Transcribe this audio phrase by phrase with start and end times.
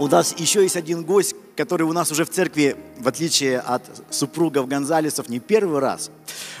[0.00, 3.82] у нас еще есть один гость, который у нас уже в церкви, в отличие от
[4.08, 6.10] супругов Гонзалесов, не первый раз.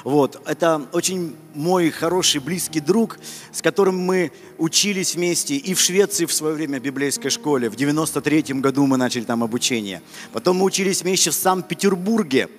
[0.04, 0.42] Вот.
[0.46, 3.18] Это очень мой хороший, близкий друг,
[3.50, 7.70] с которым мы учились вместе и в Швеции в свое время в библейской школе.
[7.70, 10.02] В 93 году мы начали там обучение.
[10.34, 12.50] Потом мы учились вместе в Санкт-Петербурге,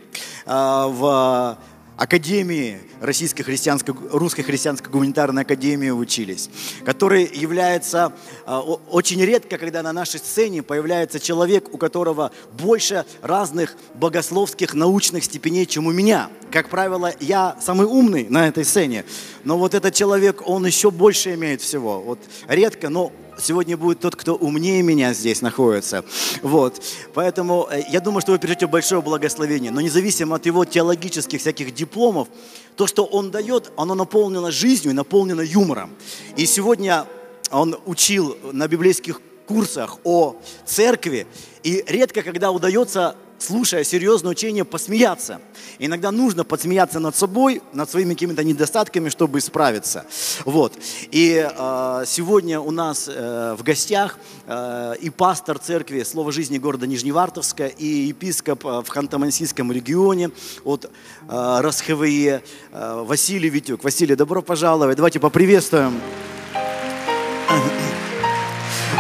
[0.48, 1.60] а, в
[1.98, 6.50] Академии Российской христианской, Русской христианской гуманитарной академии учились,
[6.84, 8.14] который является
[8.46, 15.24] э, очень редко, когда на нашей сцене появляется человек, у которого больше разных богословских научных
[15.24, 16.30] степеней, чем у меня.
[16.52, 19.06] Как правило, я самый умный на этой сцене,
[19.44, 22.02] но вот этот человек, он еще больше имеет всего.
[22.02, 26.06] Вот редко, но сегодня будет тот, кто умнее меня здесь находится.
[26.42, 26.82] Вот.
[27.14, 29.72] Поэтому э, я думаю, что вы переживете большое благословение.
[29.72, 32.28] Но независимо от его теологических всяких дипломов,
[32.76, 35.92] то, что он дает, оно наполнено жизнью наполнено юмором.
[36.38, 37.06] И сегодня
[37.52, 41.28] он учил на библейских курсах о церкви,
[41.64, 45.42] и редко когда удается слушая серьезное учение, посмеяться.
[45.80, 50.06] Иногда нужно подсмеяться над собой, над своими какими-то недостатками, чтобы исправиться.
[50.46, 50.74] Вот.
[51.12, 54.18] И э, сегодня у нас э, в гостях
[54.48, 60.32] э, и пастор церкви Слово жизни города Нижневартовска, и епископ э, в Ханты-Мансийском регионе
[60.64, 60.90] от э,
[61.30, 63.84] РасХВЕ э, Василий Витюк.
[63.84, 64.98] Василий, добро пожаловать.
[64.98, 66.00] Давайте поприветствуем.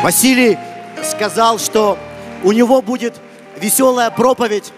[0.03, 0.57] Василий
[1.03, 1.97] сказал, что
[2.43, 3.13] у него будет
[3.61, 4.73] веселая проповедь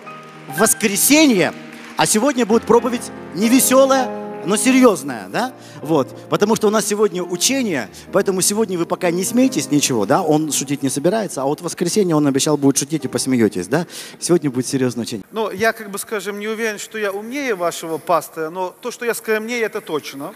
[0.50, 1.54] в воскресенье,
[1.96, 4.10] а сегодня будет проповедь не веселая,
[4.46, 5.54] но серьезная, да?
[5.82, 6.14] Вот.
[6.30, 10.22] Потому что у нас сегодня учение, поэтому сегодня вы пока не смеетесь ничего, да?
[10.22, 13.88] Он шутить не собирается, а вот в воскресенье он обещал будет шутить и посмеетесь, да?
[14.20, 15.26] Сегодня будет серьезное учение.
[15.32, 19.06] Ну, я, как бы скажем, не уверен, что я умнее вашего пастора, но то, что
[19.06, 20.34] я скромнее, это точно.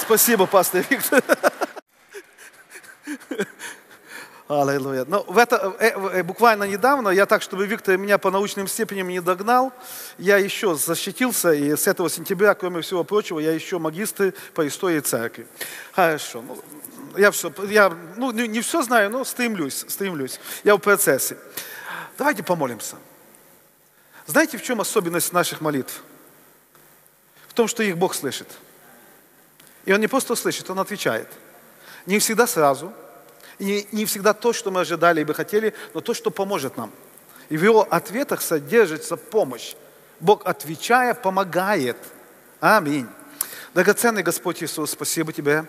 [0.00, 1.22] Спасибо, пастор Виктор.
[4.48, 5.04] Аллилуйя.
[5.08, 9.08] Но в это, э, э, буквально недавно, я так, чтобы Виктор меня по научным степеням
[9.08, 9.72] не догнал,
[10.18, 15.00] я еще защитился, и с этого сентября, кроме всего прочего, я еще магистр по истории
[15.00, 15.48] церкви.
[15.92, 16.42] Хорошо.
[16.46, 16.62] Ну,
[17.18, 20.38] я все, я, ну, не, не все знаю, но стремлюсь, стремлюсь.
[20.62, 21.36] Я в процессе.
[22.16, 22.96] Давайте помолимся.
[24.26, 26.04] Знаете, в чем особенность наших молитв?
[27.48, 28.48] В том, что их Бог слышит.
[29.86, 31.28] И Он не просто слышит, Он отвечает.
[32.06, 32.92] Не всегда сразу–
[33.58, 36.90] и не всегда то, что мы ожидали и бы хотели, но то, что поможет нам.
[37.48, 39.74] И в его ответах содержится помощь.
[40.20, 41.96] Бог, отвечая, помогает.
[42.60, 43.06] Аминь.
[43.74, 45.64] Драгоценный Господь Иисус, спасибо Тебе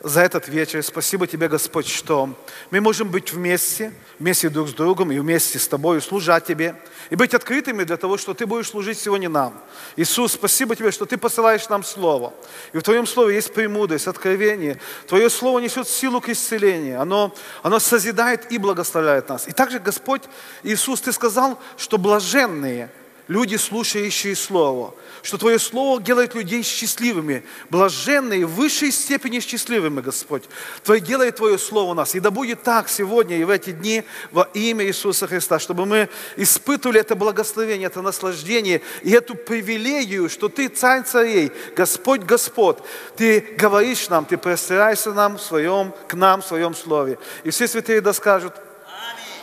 [0.00, 0.82] за этот вечер.
[0.82, 2.30] Спасибо Тебе, Господь, что
[2.70, 6.76] мы можем быть вместе, вместе друг с другом и вместе с Тобой, служать Тебе,
[7.10, 9.60] и быть открытыми для того, что Ты будешь служить сегодня нам.
[9.96, 12.34] Иисус, спасибо Тебе, что Ты посылаешь нам Слово.
[12.72, 14.80] И в Твоем Слове есть премудрость, откровение.
[15.06, 17.00] Твое Слово несет силу к исцелению.
[17.00, 19.48] Оно, оно созидает и благословляет нас.
[19.48, 20.22] И также, Господь
[20.62, 22.90] Иисус, Ты сказал, что блаженные–
[23.28, 30.44] люди, слушающие Слово, что Твое Слово делает людей счастливыми, блаженные, в высшей степени счастливыми, Господь.
[30.82, 32.14] Твое делает Твое Слово нас.
[32.14, 36.08] И да будет так сегодня и в эти дни во имя Иисуса Христа, чтобы мы
[36.36, 42.78] испытывали это благословение, это наслаждение и эту привилегию, что Ты царь царей, Господь Господь.
[43.16, 47.18] Ты говоришь нам, Ты простираешься нам в своем, к нам в Своем Слове.
[47.44, 48.54] И все святые да скажут,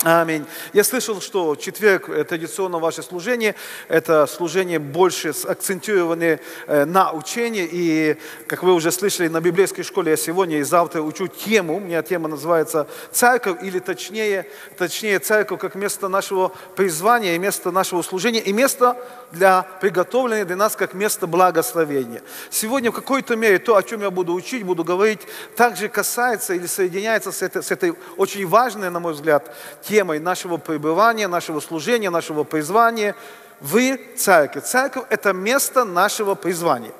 [0.03, 0.47] Аминь.
[0.73, 3.53] Я слышал, что четверг традиционно ваше служение,
[3.88, 7.69] это служение больше акцентированное э, на учении.
[7.72, 8.17] И,
[8.47, 11.75] как вы уже слышали, на библейской школе я сегодня и завтра учу тему.
[11.75, 17.69] У меня тема называется «Церковь» или точнее, точнее «Церковь» как место нашего призвания и место
[17.69, 18.97] нашего служения и место
[19.31, 22.23] для приготовленное для нас как место благословения.
[22.50, 25.22] Сегодня в какой-то мере то, о чем я буду учить, буду говорить,
[25.56, 30.57] также касается или соединяется с этой, с этой очень важной, на мой взгляд, темой нашего
[30.57, 33.16] пребывания, нашего служения, нашего призвания.
[33.59, 34.63] Вы церковь.
[34.63, 36.92] Церковь– это место нашего призвания.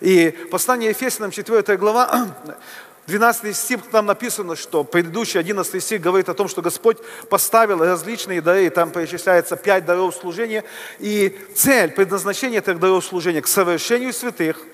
[0.00, 2.28] И послание Ефесянам 4 глава
[3.06, 6.98] 12 стих там написано, что предыдущий 11 стих говорит о том, что Господь
[7.28, 10.64] поставил различные дары, там перечисляется пять даров служения,
[10.98, 14.58] и цель, предназначение этих даров служения к совершению святых–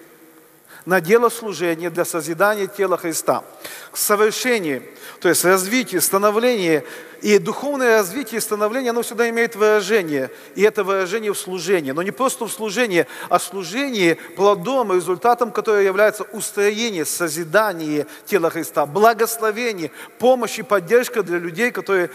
[0.86, 3.44] на дело служения для созидания тела Христа.
[3.90, 4.82] К совершению,
[5.20, 6.84] то есть развитие, становление
[7.20, 10.30] и духовное развитие и становление, оно всегда имеет выражение.
[10.56, 11.92] И это выражение в служении.
[11.92, 18.50] Но не просто в служении, а в служении плодом, результатом, которое является устроение, созидание тела
[18.50, 22.10] Христа, благословение, помощь и поддержка для людей, которые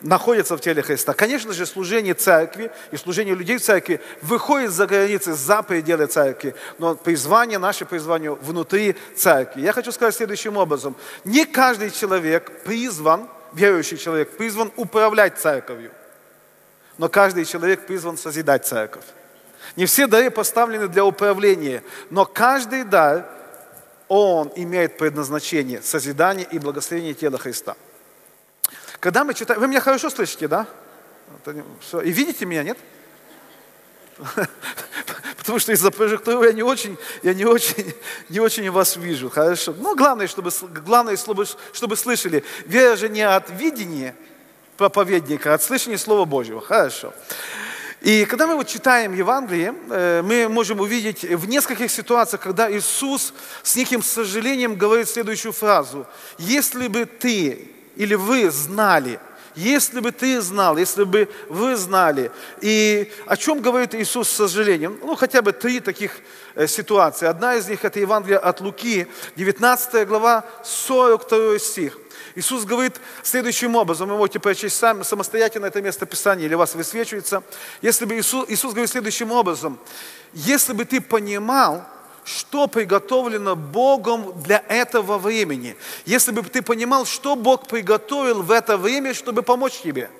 [0.00, 1.12] находятся в теле Христа.
[1.12, 6.54] Конечно же, служение церкви и служение людей в церкви выходит за границы, за пределы церкви,
[6.78, 9.62] но призвание, наше призвание внутри церкви.
[9.62, 10.94] Я хочу сказать следующим образом.
[11.24, 15.90] Не каждый человек призван верующий человек призван управлять церковью.
[16.98, 19.04] Но каждый человек призван созидать церковь.
[19.74, 23.26] Не все дары поставлены для управления, но каждый дар,
[24.08, 27.76] он имеет предназначение созидания и благословения тела Христа.
[29.06, 29.60] Когда мы читаем...
[29.60, 30.66] Вы меня хорошо слышите, да?
[32.02, 32.76] И видите меня, нет?
[35.36, 37.94] Потому что из-за прожектора я не очень, я не очень,
[38.28, 39.30] не очень вас вижу.
[39.30, 39.76] Хорошо.
[39.78, 40.50] Но главное, чтобы,
[40.84, 42.42] главное, чтобы, чтобы слышали.
[42.64, 44.16] Вера же не от видения
[44.76, 46.60] проповедника, а от слышания Слова Божьего.
[46.60, 47.14] Хорошо.
[48.00, 53.32] И когда мы вот читаем Евангелие, э, мы можем увидеть в нескольких ситуациях, когда Иисус
[53.62, 56.08] с неким сожалением говорит следующую фразу.
[56.38, 59.18] «Если бы ты или вы знали,
[59.56, 62.30] если бы ты знал, если бы вы знали.
[62.60, 64.98] И о чем говорит Иисус с сожалением?
[65.02, 66.12] Ну, хотя бы три таких
[66.54, 67.26] э, ситуации.
[67.26, 69.06] Одна из них– это Евангелие от Луки,
[69.36, 71.98] 19 глава, 42 стих.
[72.34, 76.74] Иисус говорит следующим образом, вы можете прочесть сами, самостоятельно это место Писания, или у вас
[76.74, 77.42] высвечивается.
[77.80, 79.78] Если бы Иисус, Иисус говорит следующим образом,
[80.34, 81.86] если бы ты понимал,
[82.26, 85.76] что приготовлено Богом для этого времени.
[86.04, 90.10] Если бы ты понимал, что Бог приготовил в это время, чтобы помочь тебе.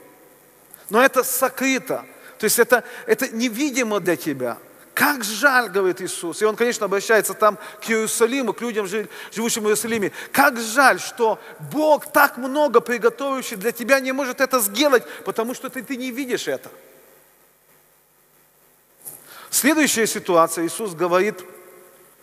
[0.89, 2.07] Но это сокрыто.
[2.39, 4.57] То есть это, это невидимо для тебя.
[4.95, 6.41] Как жаль, говорит Иисус.
[6.41, 10.13] И он, конечно, обращается там к Иерусалиму, к людям, живущим в Иерусалиме.
[10.31, 11.41] Как жаль, что
[11.73, 16.13] Бог так много приготовивший для тебя не может это сделать, потому что ты, ты не
[16.13, 16.71] видишь это.
[19.51, 21.45] Следующая ситуация, Иисус говорит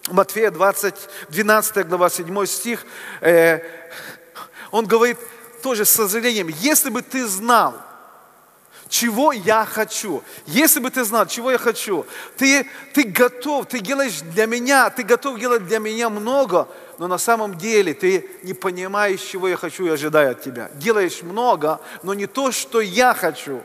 [0.09, 0.95] Матфея 20,
[1.29, 2.85] 12 глава, 7 стих,
[3.21, 3.59] э,
[4.71, 5.17] он говорит
[5.61, 7.75] тоже с сожалением, если бы ты знал,
[8.89, 10.21] чего я хочу.
[10.45, 12.05] Если бы ты знал, чего я хочу,
[12.37, 16.67] ты, ты готов, ты делаешь для меня, ты готов делать для меня много,
[16.99, 20.69] но на самом деле ты не понимаешь, чего я хочу и ожидаю от тебя.
[20.75, 23.61] Делаешь много, но не то, что я хочу,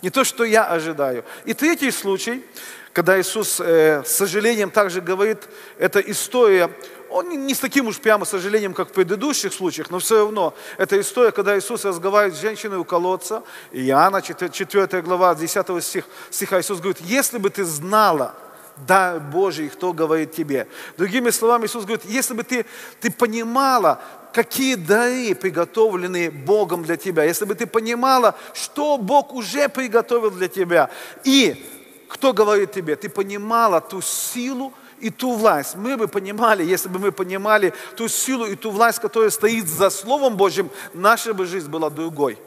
[0.00, 1.24] не то, что я ожидаю.
[1.44, 2.44] И третий случай–
[2.96, 5.46] когда Иисус э, с сожалением также говорит,
[5.76, 6.70] это история,
[7.10, 10.98] он не, с таким уж прямо сожалением, как в предыдущих случаях, но все равно, это
[10.98, 16.78] история, когда Иисус разговаривает с женщиной у колодца, Иоанна, 4 глава, 10 стих, стиха, Иисус
[16.78, 18.34] говорит, если бы ты знала,
[18.78, 20.66] дар Божий, кто говорит тебе.
[20.96, 22.64] Другими словами, Иисус говорит, если бы ты,
[23.02, 24.00] ты понимала,
[24.32, 30.48] какие дары приготовлены Богом для тебя, если бы ты понимала, что Бог уже приготовил для
[30.48, 30.88] тебя,
[31.24, 31.62] и
[32.08, 32.96] кто говорит тебе?
[32.96, 35.74] Ты понимала ту силу и ту власть.
[35.76, 39.90] Мы бы понимали, если бы мы понимали ту силу и ту власть, которая стоит за
[39.90, 42.38] Словом Божьим, наша бы жизнь была другой.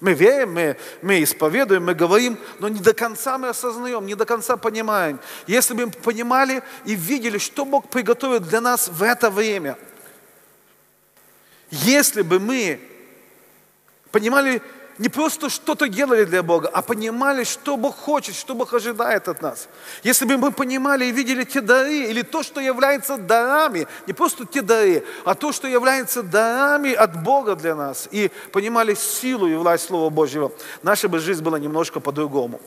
[0.00, 4.26] Мы верим, мы, мы исповедуем, мы говорим, но не до конца мы осознаем, не до
[4.26, 5.18] конца понимаем.
[5.46, 9.78] Если бы мы понимали и видели, что Бог приготовил для нас в это время,
[11.70, 12.80] если бы мы
[14.10, 14.62] понимали
[14.98, 19.42] не просто что-то делали для Бога, а понимали, что Бог хочет, что Бог ожидает от
[19.42, 19.68] нас.
[20.02, 24.46] Если бы мы понимали и видели те дары, или то, что является дарами, не просто
[24.46, 29.54] те дары, а то, что является дарами от Бога для нас, и понимали силу и
[29.54, 30.52] власть Слова Божьего,
[30.82, 32.60] наша бы жизнь была немножко по-другому.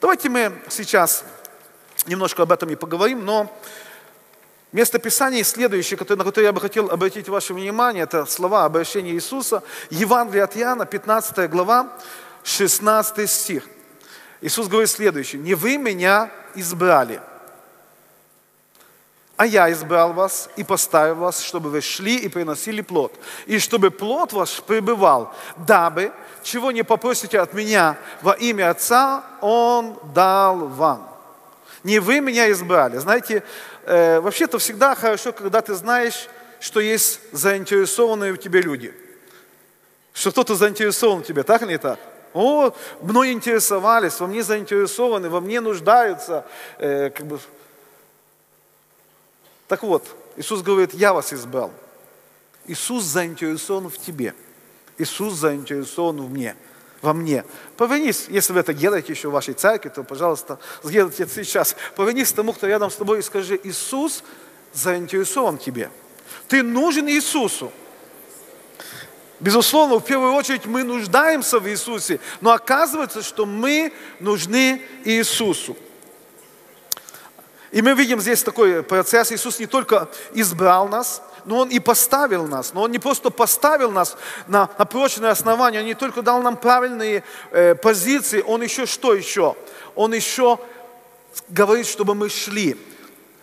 [0.00, 1.24] Давайте мы сейчас
[2.06, 3.50] немножко об этом и поговорим, но
[4.72, 9.62] Место Писания следующее, на которое я бы хотел обратить ваше внимание, это слова обращения Иисуса.
[9.90, 11.92] Евангелие от Иоанна, 15 глава,
[12.42, 13.68] 16 стих.
[14.40, 15.42] Иисус говорит следующее.
[15.42, 17.20] «Не вы меня избрали,
[19.36, 23.12] а я избрал вас и поставил вас, чтобы вы шли и приносили плод,
[23.44, 26.12] и чтобы плод ваш пребывал, дабы,
[26.42, 31.11] чего не попросите от меня во имя Отца, Он дал вам».
[31.84, 32.96] Не вы меня избрали.
[32.98, 33.42] Знаете,
[33.84, 36.28] э, вообще-то всегда хорошо, когда ты знаешь,
[36.60, 38.94] что есть заинтересованные в тебе люди.
[40.12, 41.98] Что кто-то заинтересован в тебе, так или не так?
[42.34, 46.46] О, мной интересовались, во мне заинтересованы, во мне нуждаются.
[46.78, 47.40] Э, как бы.
[49.66, 51.72] Так вот, Иисус говорит, я вас избрал.
[52.66, 54.34] Иисус заинтересован в тебе.
[54.98, 56.54] Иисус заинтересован в мне
[57.02, 57.44] во мне.
[57.76, 61.76] Повернись, если вы это делаете еще в вашей церкви, то, пожалуйста, сделайте это сейчас.
[61.96, 64.22] Повернись тому, кто рядом с тобой, и скажи, Иисус
[64.72, 65.90] заинтересован тебе.
[66.48, 67.72] Ты нужен Иисусу.
[69.40, 75.76] Безусловно, в первую очередь мы нуждаемся в Иисусе, но оказывается, что мы нужны Иисусу.
[77.72, 79.32] И мы видим здесь такой процесс.
[79.32, 82.74] Иисус не только избрал нас, но Он и поставил нас.
[82.74, 86.56] Но Он не просто поставил нас на, на прочное основание, Он не только дал нам
[86.56, 89.56] правильные э, позиции, Он еще что еще?
[89.94, 90.58] Он еще
[91.48, 92.76] говорит, чтобы мы шли.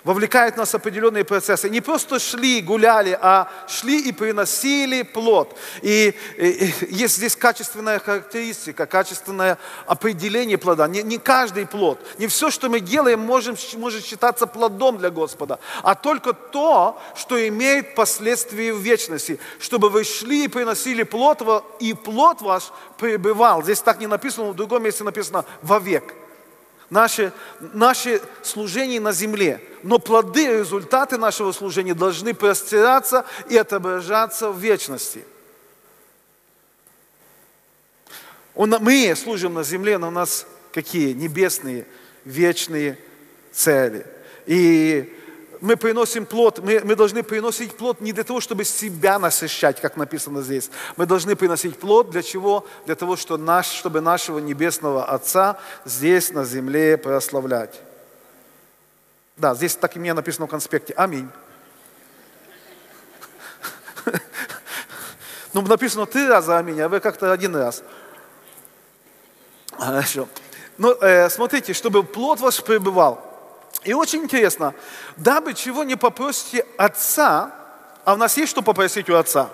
[0.03, 1.70] Вовлекает нас в определенные процессы.
[1.70, 5.56] Не просто шли, гуляли, а шли и приносили плод.
[5.82, 10.88] И, и, и есть здесь качественная характеристика, качественное определение плода.
[10.88, 15.60] Не, не каждый плод, не все, что мы делаем, можем, может считаться плодом для Господа,
[15.84, 19.39] а только то, что имеет последствия в вечности.
[19.60, 21.41] Чтобы вы шли и приносили плод,
[21.79, 23.63] и плод ваш пребывал.
[23.63, 26.13] Здесь так не написано, в другом месте написано «вовек»
[26.89, 29.62] наше, наше служение на земле.
[29.84, 35.24] Но плоды, результаты нашего служения должны простираться и отображаться в вечности.
[38.55, 41.13] Мы служим на земле, но у нас какие?
[41.13, 41.86] Небесные,
[42.25, 42.98] вечные
[43.51, 44.05] цели.
[44.46, 45.15] И
[45.61, 49.97] мы приносим плод, мы, мы должны приносить плод не для того, чтобы себя насыщать, как
[49.97, 50.69] написано здесь.
[50.95, 52.65] Мы должны приносить плод для чего?
[52.85, 57.81] Для того, чтобы, наш, чтобы нашего Небесного Отца здесь на земле прославлять.
[59.37, 60.93] Да, здесь так и мне написано в конспекте.
[60.93, 61.29] Аминь.
[65.51, 67.81] Ну, написано три раза аминь, а вы как-то один раз.
[69.71, 70.27] Хорошо.
[70.77, 73.28] Ну, э, смотрите, чтобы плод ваш пребывал.
[73.83, 74.74] И очень интересно,
[75.15, 77.51] дабы чего не попросите Отца,
[78.03, 79.50] а у нас есть что попросить у Отца?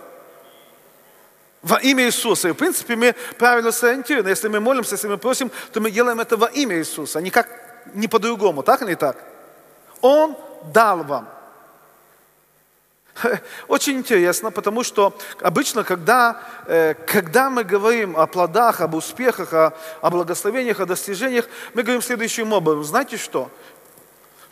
[1.62, 2.50] Во имя Иисуса.
[2.50, 4.29] И в принципе мы правильно сориентированы.
[4.29, 7.48] Если мы молимся, если мы просим, то мы делаем это во имя Иисуса, никак
[7.94, 8.63] не по-другому.
[8.63, 9.17] Так или не так?
[10.01, 10.38] Он
[10.74, 11.27] дал вам.
[13.67, 19.74] Очень интересно, потому что обычно, когда, э, когда мы говорим о плодах, об успехах, о,
[20.01, 22.84] о благословениях, о достижениях, мы говорим следующим образом.
[22.84, 23.50] Знаете что?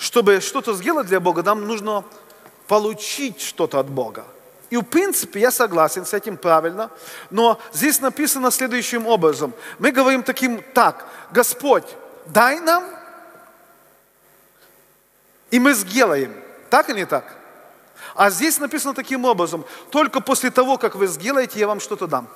[0.03, 2.03] Чтобы что-то сделать для Бога, нам нужно
[2.67, 4.25] получить что-то от Бога.
[4.69, 6.89] И в принципе я согласен с этим правильно,
[7.29, 9.53] но здесь написано следующим образом.
[9.79, 11.86] Мы говорим таким так, Господь,
[12.25, 12.83] дай нам,
[15.51, 16.36] и мы сделаем.
[16.69, 17.38] Так или не так?
[18.13, 22.27] А здесь написано таким образом, только после того, как вы сделаете, я вам что-то дам.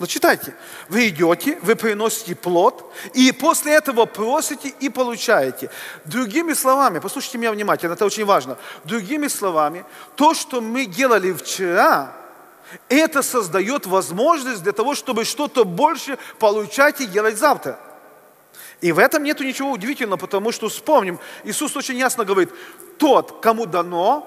[0.00, 0.54] Ну, читайте.
[0.88, 5.68] Вы идете, вы приносите плод, и после этого просите и получаете.
[6.06, 8.56] Другими словами, послушайте меня внимательно, это очень важно.
[8.84, 9.84] Другими словами,
[10.16, 12.14] то, что мы делали вчера,
[12.88, 17.78] это создает возможность для того, чтобы что-то больше получать и делать завтра.
[18.80, 22.48] И в этом нет ничего удивительного, потому что вспомним, Иисус очень ясно говорит,
[22.96, 24.26] тот, кому дано,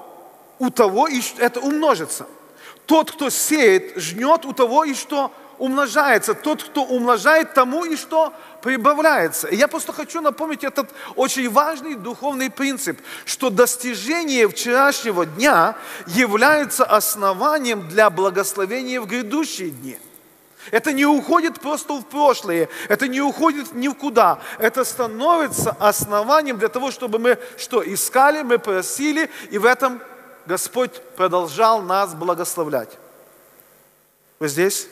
[0.60, 2.28] у того и это умножится.
[2.86, 6.34] Тот, кто сеет, жнет, у того и что умножается.
[6.34, 9.48] Тот, кто умножает, тому и что прибавляется.
[9.48, 15.76] И я просто хочу напомнить этот очень важный духовный принцип, что достижение вчерашнего дня
[16.08, 19.98] является основанием для благословения в грядущие дни.
[20.72, 24.40] Это не уходит просто в прошлое, это не уходит никуда.
[24.60, 30.02] Это становится основанием для того, чтобы мы что, искали, мы просили, и в этом
[30.46, 32.98] Господь продолжал нас благословлять.
[34.40, 34.88] Вы здесь?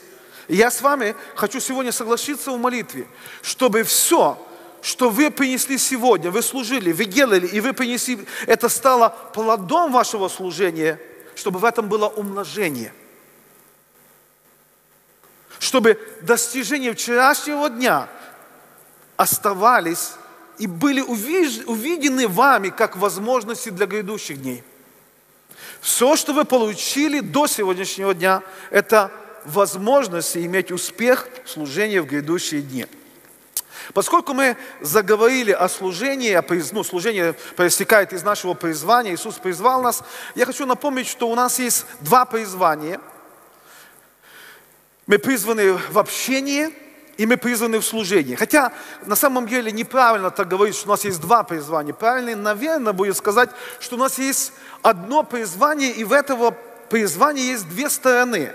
[0.48, 3.06] И я с вами хочу сегодня согласиться в молитве,
[3.42, 4.38] чтобы все,
[4.82, 10.28] что вы принесли сегодня, вы служили, вы делали, и вы принесли, это стало плодом вашего
[10.28, 11.00] служения,
[11.36, 12.92] чтобы в этом было умножение.
[15.60, 18.08] Чтобы достижения вчерашнего дня
[19.16, 20.12] оставались
[20.58, 24.64] и были увидены вами как возможности для грядущих дней.
[25.80, 29.10] Все, что вы получили до сегодняшнего дня, это
[29.44, 32.86] возможности иметь успех в служении в грядущие дни.
[33.94, 36.38] Поскольку мы заговорили о служении,
[36.72, 40.02] ну, служение проистекает из нашего призвания, Иисус призвал нас,
[40.34, 43.00] я хочу напомнить, что у нас есть два призвания.
[45.06, 46.70] Мы призваны в общении,
[47.16, 48.34] и мы призваны в служении.
[48.34, 48.72] Хотя
[49.04, 51.92] на самом деле неправильно так говорить, что у нас есть два призвания.
[51.92, 56.56] Правильно, наверное, будет сказать, что у нас есть одно призвание, и в этого
[56.88, 58.52] призвания есть две стороны.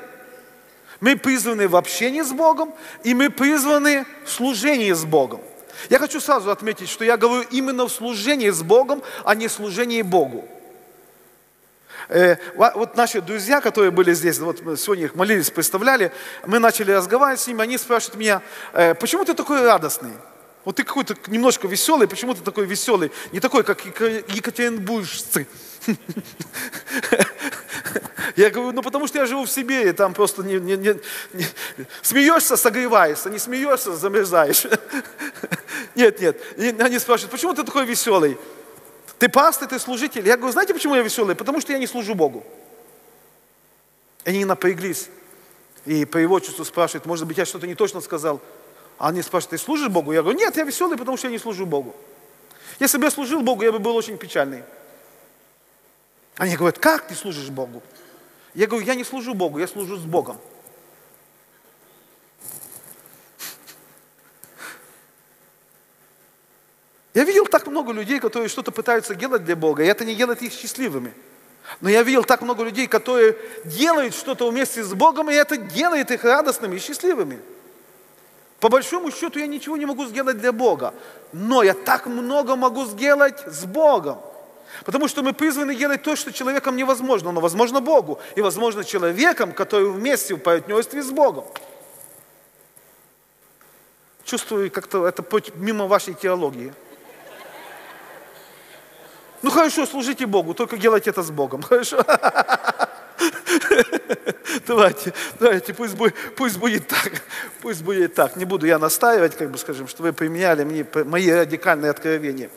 [1.00, 2.74] Мы призваны в общении с Богом,
[3.04, 5.42] и мы призваны в служении с Богом.
[5.90, 9.52] Я хочу сразу отметить, что я говорю именно в служении с Богом, а не в
[9.52, 10.48] служении Богу.
[12.10, 16.12] Э, вот наши друзья, которые были здесь, вот сегодня их молились, представляли,
[16.46, 18.42] мы начали разговаривать с ними, они спрашивают меня,
[18.74, 20.14] э, почему ты такой радостный?
[20.64, 23.12] Вот ты какой-то немножко веселый, почему ты такой веселый?
[23.32, 25.48] Не такой, как екатеринбуржцы.
[28.36, 30.94] Я говорю, ну потому что я живу в себе, и там просто не, не, не,
[31.34, 31.46] не,
[32.04, 34.68] смеешься, согреваешься, не смеешься, замерзаешь.
[35.96, 36.40] Нет, нет.
[36.58, 38.38] И они спрашивают, почему ты такой веселый?
[39.18, 40.28] Ты пастырь, ты служитель.
[40.28, 41.36] Я говорю, знаете, почему я веселый?
[41.36, 42.46] Потому что я не служу Богу.
[44.24, 45.10] Они напряглись.
[45.86, 48.40] И чувству спрашивают, может быть, я что-то не точно сказал.
[49.00, 50.12] А они спрашивают, ты служишь Богу?
[50.12, 51.96] Я говорю, нет, я веселый, потому что я не служу Богу.
[52.80, 54.64] Если бы я служил Богу, я бы был очень печальный.
[56.38, 57.82] Они говорят, как ты служишь Богу?
[58.54, 60.38] Я говорю, я не служу Богу, я служу с Богом.
[67.14, 70.44] Я видел так много людей, которые что-то пытаются делать для Бога, и это не делает
[70.44, 71.12] их счастливыми.
[71.82, 76.12] Но я видел так много людей, которые делают что-то вместе с Богом, и это делает
[76.12, 77.40] их радостными и счастливыми.
[78.60, 80.94] По большому счету я ничего не могу сделать для Бога,
[81.34, 84.20] но я так много могу сделать с Богом.
[84.86, 88.20] Потому что мы призваны делать то, что человеком невозможно, но возможно Богу.
[88.36, 91.46] И возможно человеком, который вместе в партнерстве с Богом.
[94.24, 95.24] Чувствую, как-то это
[95.56, 96.74] мимо вашей теологии.
[99.42, 102.04] Ну хорошо, служите Богу, только делайте это с Богом, хорошо?
[104.68, 107.22] Давайте, давайте, пусть будет, пусть будет так,
[107.62, 108.36] пусть будет так.
[108.36, 112.50] Не буду я настаивать, как бы скажем, что вы применяли мне мои радикальные откровения.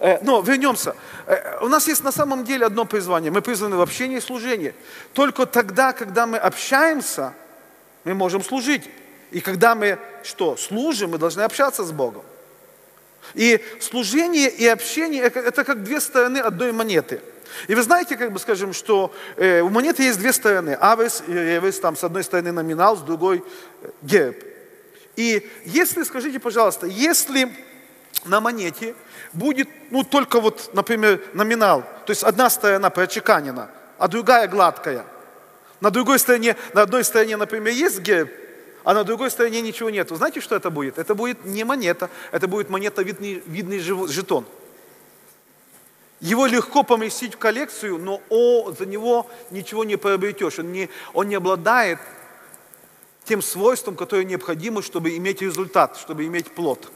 [0.00, 0.94] Э, но вернемся.
[1.26, 3.30] Э, у нас есть на самом деле одно призвание.
[3.30, 4.74] Мы призваны в общении и служении.
[5.12, 7.34] Только тогда, когда мы общаемся,
[8.04, 8.88] мы можем служить.
[9.30, 10.56] И когда мы что?
[10.56, 12.22] Служим, мы должны общаться с Богом.
[13.34, 17.20] И служение и общение– это как две стороны одной монеты.
[17.66, 20.76] И вы знаете, как бы скажем, что э, у монеты есть две стороны.
[20.80, 23.42] Авес и ревес, там с одной стороны номинал, с другой
[23.82, 24.36] э, герб.
[25.16, 27.50] И если, скажите, пожалуйста, если
[28.28, 28.94] на монете
[29.32, 35.04] будет, ну, только вот, например, номинал, то есть одна сторона прочеканена, а другая гладкая.
[35.80, 38.30] На другой стороне, на одной стороне, например, есть герб,
[38.84, 40.08] а на другой стороне ничего нет.
[40.10, 40.98] Знаете, что это будет?
[40.98, 44.44] Это будет не монета, это будет монетовидный видный жетон.
[46.20, 50.58] Его легко поместить в коллекцию, но о, за него ничего не приобретешь.
[50.58, 52.00] Он не, он не обладает
[53.24, 56.90] тем свойством, которое необходимо, чтобы иметь результат, чтобы иметь плод.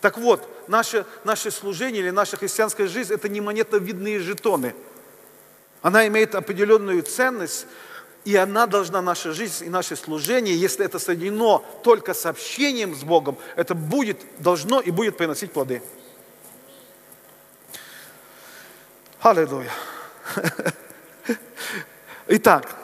[0.00, 4.74] Так вот, наше, наше служение или наша христианская жизнь– это не монетовидные жетоны.
[5.80, 7.66] Она имеет определенную ценность,
[8.24, 13.02] и она должна, наша жизнь и наше служение, если это соединено только с общением с
[13.02, 15.82] Богом, это будет, должно и будет приносить плоды.
[19.20, 19.70] Аллилуйя.
[22.28, 22.76] Итак,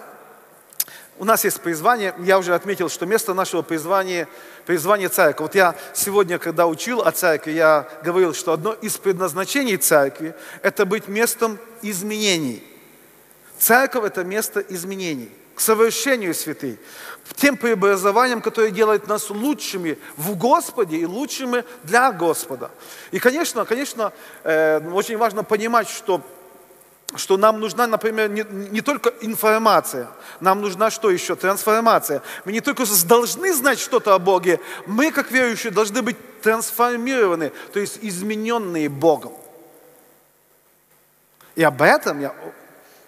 [1.19, 4.29] у нас есть призвание, я уже отметил, что место нашего призвания,
[4.67, 5.43] призвание церкви.
[5.43, 10.87] Вот я сегодня, когда учил о церкви, я говорил, что одно из предназначений церкви– это
[10.87, 12.63] быть местом изменений–
[13.59, 16.79] Церковь– это место изменений, к совершению святых,
[17.35, 22.71] тем преобразованием, которое делает нас лучшими в Господе и лучшими для Господа.
[23.11, 24.13] И, конечно, конечно,
[24.45, 26.23] э, очень важно понимать, что
[27.17, 30.09] что нам нужна, например, не, не только информация,
[30.41, 31.37] нам нужна что еще?
[31.37, 32.23] Трансформация.
[32.45, 37.81] Мы не только должны знать что-то о Боге, мы, как верующие, должны быть трансформированы, то
[37.81, 39.33] есть измененные Богом.
[41.57, 42.35] И об этом я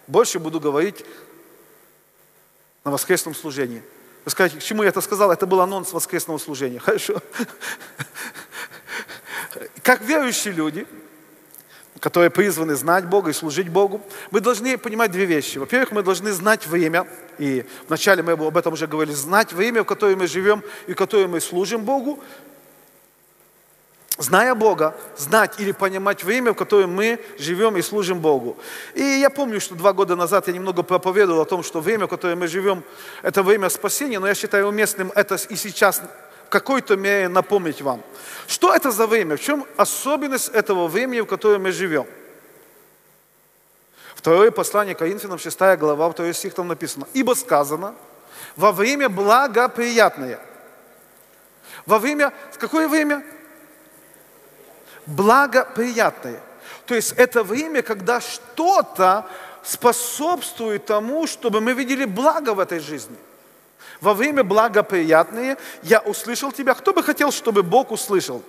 [0.07, 1.05] больше буду говорить
[2.83, 3.83] на воскресном служении.
[4.25, 5.31] Вы скажете, к чему я это сказал?
[5.31, 6.79] Это был анонс воскресного служения.
[6.79, 7.21] Хорошо.
[9.83, 10.87] Как верующие люди,
[12.01, 15.59] которые призваны знать Бога и служить Богу, мы должны понимать две вещи.
[15.59, 19.85] Во-первых, мы должны знать время, и вначале мы об этом уже говорили, знать время, в
[19.85, 22.19] которое мы живем и в которое мы служим Богу,
[24.17, 28.57] зная Бога, знать или понимать время, в котором мы живем и служим Богу.
[28.95, 32.09] И я помню, что два года назад я немного проповедовал о том, что время, в
[32.09, 32.83] которое мы живем,
[33.21, 36.01] это время спасения, но я считаю уместным это и сейчас
[36.51, 38.01] какой-то мере напомнить вам.
[38.47, 39.37] Что это за время?
[39.37, 42.05] В чем особенность этого времени, в котором мы живем?
[44.15, 47.07] Второе послание Коринфянам, 6 глава, 2 стих там написано.
[47.13, 47.95] «Ибо сказано,
[48.55, 50.39] во время благоприятное».
[51.85, 53.23] Во время, в какое время?
[55.05, 56.39] благоприятное.
[56.85, 59.25] То есть это время, когда что-то
[59.63, 63.17] способствует тому, чтобы мы видели благо в этой жизни.
[64.01, 66.73] Во время благоприятное я услышал тебя.
[66.73, 68.43] Кто бы хотел, чтобы Бог услышал?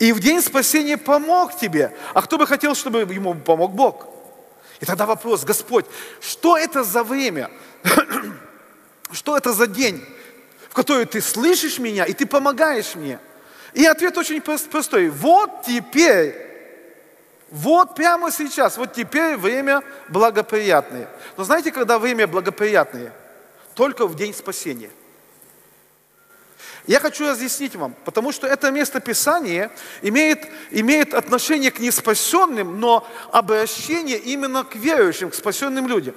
[0.00, 1.96] И в день спасения помог тебе.
[2.12, 4.08] А кто бы хотел, чтобы ему помог Бог?
[4.80, 5.86] И тогда вопрос, Господь,
[6.20, 7.48] что это за время?
[9.12, 10.04] что это за день,
[10.68, 13.20] в который ты слышишь меня и ты помогаешь мне?
[13.72, 15.10] И ответ очень простой.
[15.10, 16.34] Вот теперь,
[17.50, 21.08] вот прямо сейчас, вот теперь время благоприятное.
[21.36, 23.12] Но знаете, когда время благоприятное?
[23.76, 24.90] Только в день спасения.
[26.86, 33.06] Я хочу разъяснить вам, потому что это место Писания имеет, имеет отношение к неспасенным, но
[33.32, 36.14] обращение именно к верующим, к спасенным людям.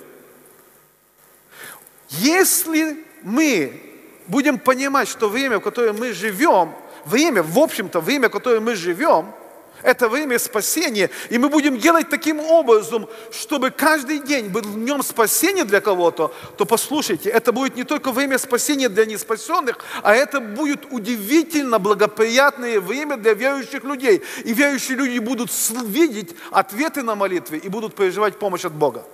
[2.09, 3.81] Если мы
[4.27, 8.75] будем понимать, что время, в которое мы живем, время, в общем-то, время, в которое мы
[8.75, 9.33] живем,
[9.81, 11.09] Это время спасения.
[11.29, 16.33] И мы будем делать таким образом, чтобы каждый день был в нем спасение для кого-то,
[16.57, 22.79] то послушайте, это будет не только время спасения для неспасенных, а это будет удивительно благоприятное
[22.79, 24.21] время для верующих людей.
[24.43, 25.49] И верующие люди будут
[25.85, 29.05] видеть ответы на молитвы и будут переживать помощь от Бога.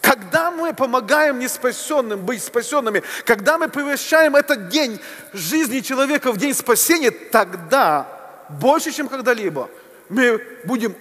[0.00, 5.00] Когда мы помогаем неспасенным быть спасенными, когда мы превращаем этот день
[5.32, 8.13] жизни человека в день спасения, тогда
[8.48, 9.70] больше, чем когда-либо,
[10.08, 10.94] мы будем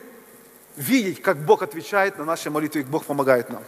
[0.76, 3.64] видеть, как Бог отвечает на наши молитвы, и Бог помогает нам.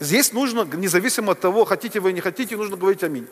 [0.00, 3.26] Здесь нужно, независимо от того, хотите вы или не хотите, нужно говорить аминь.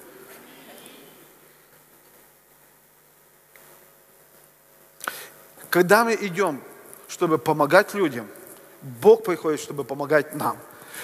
[5.71, 6.61] Когда мы идем,
[7.09, 8.27] чтобы помогать людям,
[8.83, 10.59] Бог приходит, чтобы помогать нам.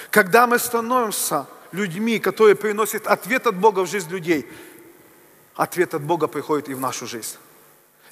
[0.09, 4.47] Когда мы становимся людьми, которые приносят ответ от Бога в жизнь людей,
[5.55, 7.37] ответ от Бога приходит и в нашу жизнь.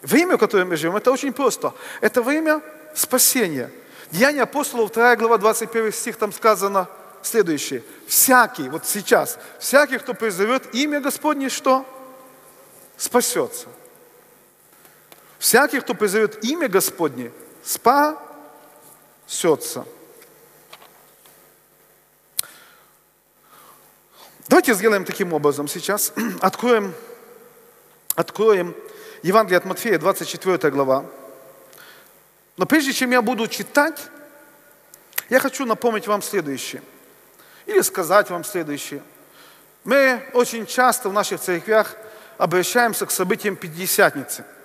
[0.01, 1.73] Время, в котором мы живем, это очень просто.
[1.99, 2.61] Это время
[2.95, 3.69] спасения.
[4.11, 6.87] Деяния апостолов, 2 глава, 21 стих, там сказано
[7.21, 7.83] следующее.
[8.07, 11.85] Всякий, вот сейчас, всякий, кто призовет имя Господне, что?
[12.97, 13.67] Спасется.
[15.39, 17.31] Всякий, кто призовет имя Господне,
[17.63, 18.25] спасется.
[24.47, 26.11] Давайте сделаем таким образом сейчас.
[26.41, 26.93] Откроем,
[28.15, 28.75] откроем
[29.23, 31.05] Евангелие от Матфея, 24 глава.
[32.57, 33.99] Но прежде чем я буду читать,
[35.29, 36.81] я хочу напомнить вам следующее.
[37.65, 39.01] Или сказать вам следующее.
[39.83, 41.95] Мы очень часто в наших церквях
[42.37, 44.45] обращаемся к событиям Пятидесятницы–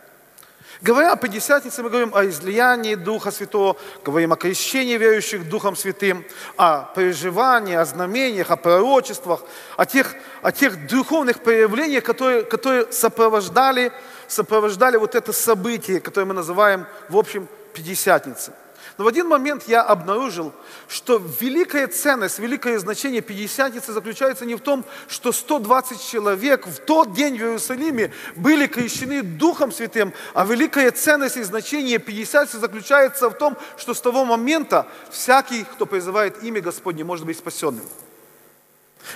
[0.87, 6.25] Говоря о Пятидесятнице, мы говорим о излиянии Духа Святого, говорим о крещении верующих Духом Святым,
[6.57, 9.43] о переживании, о знамениях, о пророчествах,
[9.77, 13.91] о тех, о тех духовных проявлениях, которые, которые сопровождали,
[14.29, 18.55] сопровождали вот это событие, которое мы называем, в общем, Пятидесятницей.
[18.99, 20.55] Но в один момент я обнаружил,
[20.89, 27.13] что великая ценность, великое значение Пятидесятницы заключается не в том, что 120 человек в тот
[27.13, 33.35] день в Иерусалиме были крещены Духом Святым, а великая ценность и значение Пятидесятницы заключается в
[33.35, 37.85] том, что с того момента всякий, кто призывает имя Господне, может быть спасенным.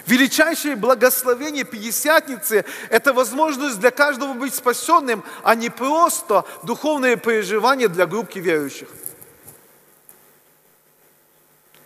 [0.04, 8.06] Величайшее благословение Пятидесятницы– это возможность для каждого быть спасенным, а не просто духовное переживание для
[8.06, 8.88] группки верующих.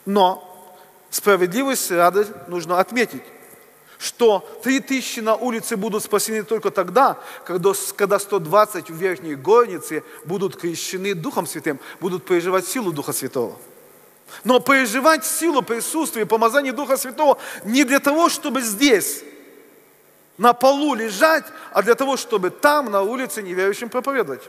[0.06, 0.42] Но
[1.10, 3.22] справедливость ради нужно отметить,
[3.98, 10.02] что три тысячи на улице будут спасены только тогда, когда, когда 120 в верхней горнице
[10.24, 13.56] будут крещены Духом Святым, будут переживать силу Духа Святого.
[14.42, 19.22] Но переживать силу присутствия и помазания Духа Святого не для того, чтобы здесь,
[20.36, 24.42] на полу лежать, а для того, чтобы там, на улице, неверующим проповедовать.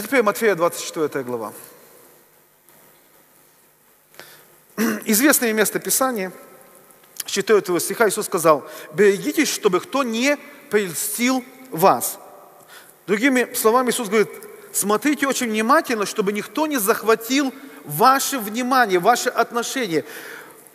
[0.00, 1.52] А теперь Матфея 24 глава.
[5.04, 6.32] Известное место Писания,
[7.26, 10.38] с 4 стиха Иисус сказал, берегитесь, чтобы кто не
[10.70, 12.18] прельстил вас.
[13.06, 14.30] Другими словами, Иисус говорит,
[14.72, 17.52] смотрите очень внимательно, чтобы никто не захватил
[17.84, 20.06] ваше внимание, ваше отношение.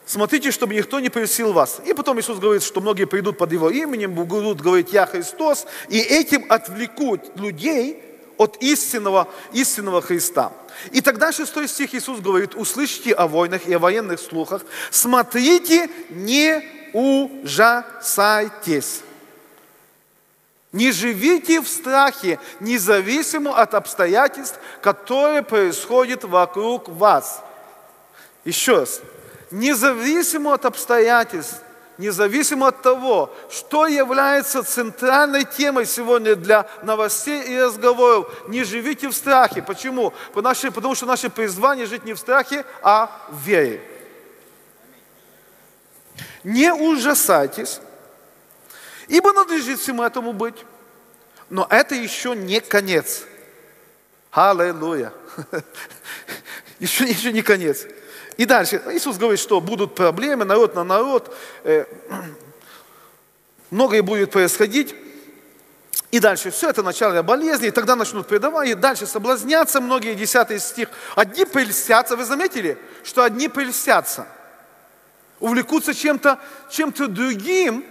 [0.05, 1.81] Смотрите, чтобы никто не прельстил вас.
[1.83, 5.97] И потом Иисус говорит, что многие придут под Его именем, будут говорить «Я Христос», и
[5.97, 8.04] этим отвлекут людей
[8.37, 10.51] от истинного, истинного Христа.
[10.91, 16.61] И тогда шестой стих Иисус говорит, услышите о войнах и о военных слухах, смотрите, не
[16.93, 18.21] ужасайтесь.
[20.71, 27.41] Не живите в страхе, независимо от обстоятельств, которые происходят вокруг вас.
[28.43, 28.99] Еще раз.
[29.51, 31.61] Независимо от обстоятельств,
[31.97, 39.13] независимо от того, что является центральной темой сегодня для новостей и разговоров, не живите в
[39.13, 39.62] страхе.
[39.62, 40.13] Почему?
[40.34, 43.81] Потому что наше призвание жить не в страхе, а в вере.
[46.43, 47.79] Не ужасайтесь,
[49.08, 50.65] ибо надлежит всему этому быть.
[51.49, 53.23] Но это еще не конец.
[54.31, 55.13] Аллилуйя.
[56.79, 57.86] Еще, еще не конец.
[58.37, 58.81] И дальше.
[58.91, 61.85] Иисус говорит, что будут проблемы, народ на народ, э,
[63.69, 64.95] многое будет происходить.
[66.11, 66.51] И дальше.
[66.51, 69.81] Все это начало болезни, и тогда начнут предавать, и дальше соблазняться.
[69.81, 70.89] Многие, десятый стих.
[71.15, 74.27] Одни прельстятся, вы заметили, что одни прельстятся,
[75.39, 77.85] увлекутся чем-то чем другим,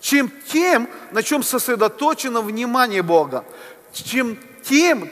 [0.00, 3.44] чем тем, на чем сосредоточено внимание Бога,
[3.92, 5.10] чем тем,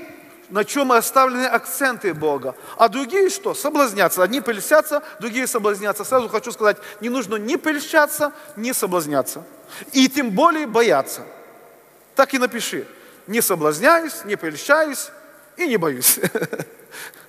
[0.54, 2.54] на чем оставлены акценты Бога.
[2.76, 3.54] А другие что?
[3.54, 4.22] Соблазняться.
[4.22, 6.04] Одни польщаться, другие соблазняться.
[6.04, 9.42] Сразу хочу сказать, не нужно ни польщаться, ни соблазняться.
[9.90, 11.22] И тем более бояться.
[12.14, 12.86] Так и напиши.
[13.26, 15.10] Не соблазняюсь, не польщаюсь
[15.56, 16.20] и не боюсь.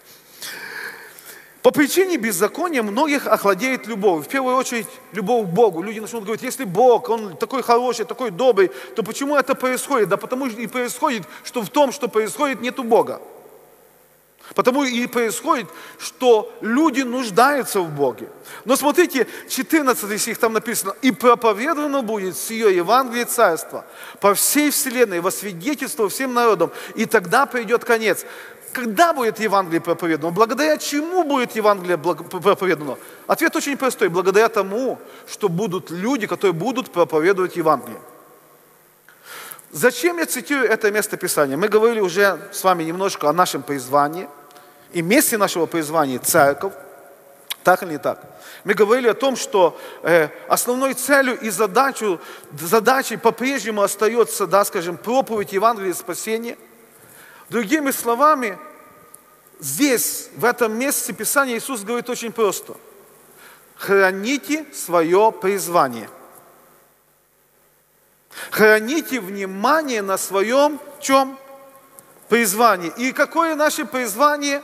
[1.66, 4.28] По причине беззакония многих охладеет любовь.
[4.28, 5.82] В первую очередь, любовь к Богу.
[5.82, 10.10] Люди начнут говорить, если Бог, Он такой хороший, такой добрый, то почему это происходит?
[10.10, 13.20] Да потому и происходит, что в том, что происходит, нету Бога.
[14.54, 18.30] Потому и происходит, что люди нуждаются в Боге.
[18.64, 23.86] Но смотрите, 14 стих там написано, «И проповедано будет сие Евангелие Царства
[24.22, 28.24] по всей вселенной, во свидетельство всем народам, и тогда придет конец».
[28.76, 30.32] Когда будет Евангелие проповедано?
[30.34, 32.98] Благодаря чему будет Евангелие проповедано?
[33.26, 34.10] Ответ очень простой.
[34.10, 38.02] Благодаря тому, что будут люди, которые будут проповедовать Евангелие.
[39.72, 41.56] Зачем я цитирую это место Писания?
[41.56, 44.28] Мы говорили уже с вами немножко о нашем призвании
[44.92, 46.74] и месте нашего призвания– церковь.
[47.64, 48.20] Так или не так?
[48.66, 52.20] Мы говорили о том, что э, основной целью и задачей,
[52.60, 56.58] задачей по-прежнему остается, да, скажем, проповедь Евангелия спасения–
[57.50, 58.58] Другими словами,
[59.60, 62.76] здесь, в этом месте Писания Иисус говорит очень просто.
[63.78, 66.10] Храните свое призвание.
[68.52, 71.38] Храните внимание на своем чем?
[72.30, 72.92] Призвании.
[72.98, 74.64] И какое наше призвание?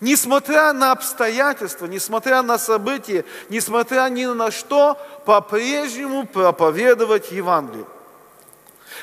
[0.00, 7.84] Несмотря на обстоятельства, несмотря на события, несмотря ни на что, по-прежнему проповедовать Евангелие.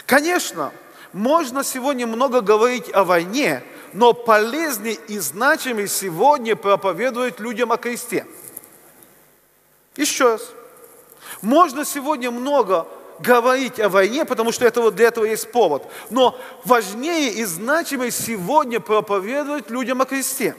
[0.08, 0.72] Конечно,
[1.18, 8.28] можно сегодня много говорить о войне, но полезнее и значимее сегодня проповедовать людям о кресте.
[9.96, 10.52] Еще раз.
[11.42, 12.88] Можно сегодня много
[13.20, 15.92] говорить о войне, потому что это вот для этого есть повод.
[16.12, 20.56] Но важнее и значимее сегодня проповедовать людям о кресте.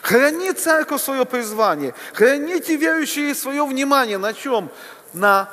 [0.00, 4.70] Храни церковь свое призвание, храните верующие свое внимание на чем?
[5.12, 5.50] На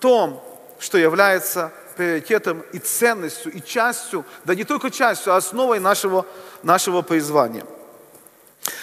[0.00, 0.42] том,
[0.78, 6.26] что является приоритетом и ценностью, и частью, да не только частью, а основой нашего,
[6.62, 7.64] нашего призвания.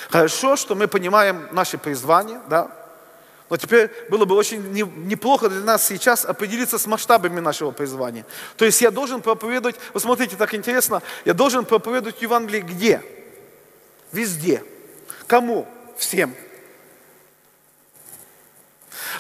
[0.10, 2.72] Хорошо, что мы понимаем наше призвание, да,
[3.50, 8.26] но теперь было бы очень неплохо для нас сейчас определиться с масштабами нашего призвания.
[8.58, 13.02] То есть я должен проповедовать, вот смотрите, так интересно, я должен проповедовать Евангелие где?
[14.12, 14.64] Везде.
[15.26, 15.68] Кому?
[15.98, 16.36] Всем.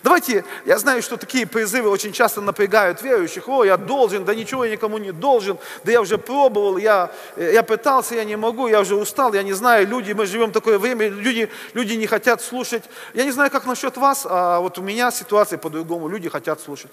[0.04, 3.47] Давайте, я знаю, что такие призывы очень часто напрягают верующих.
[3.47, 7.63] О, я должен, да ничего я никому не должен, да я уже пробовал, я, я
[7.63, 11.10] пытался, я не могу, я уже устал, я не знаю, люди, мы живем такое время,
[11.10, 12.84] люди, люди не хотят слушать.
[13.13, 16.91] Я не знаю, как насчет вас, а вот у меня ситуация по-другому, люди хотят слушать.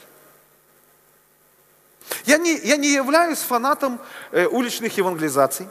[2.25, 4.01] Я не, я не являюсь фанатом
[4.33, 5.67] э, уличных евангелизаций.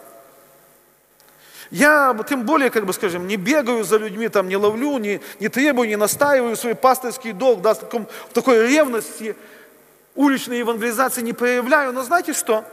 [1.72, 5.50] Я тем более, как бы скажем, не бегаю за людьми, там, не ловлю, не, не
[5.50, 9.36] требую, не настаиваю свой пасторский долг, да, в, таком, в такой ревности
[10.16, 11.94] уличной евангелизации не проявляю.
[11.94, 12.64] Но знаете что?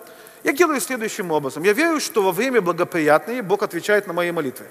[0.45, 1.63] Я делаю следующим образом.
[1.63, 4.67] Я верю, что во время благоприятное Бог отвечает на мои молитвы.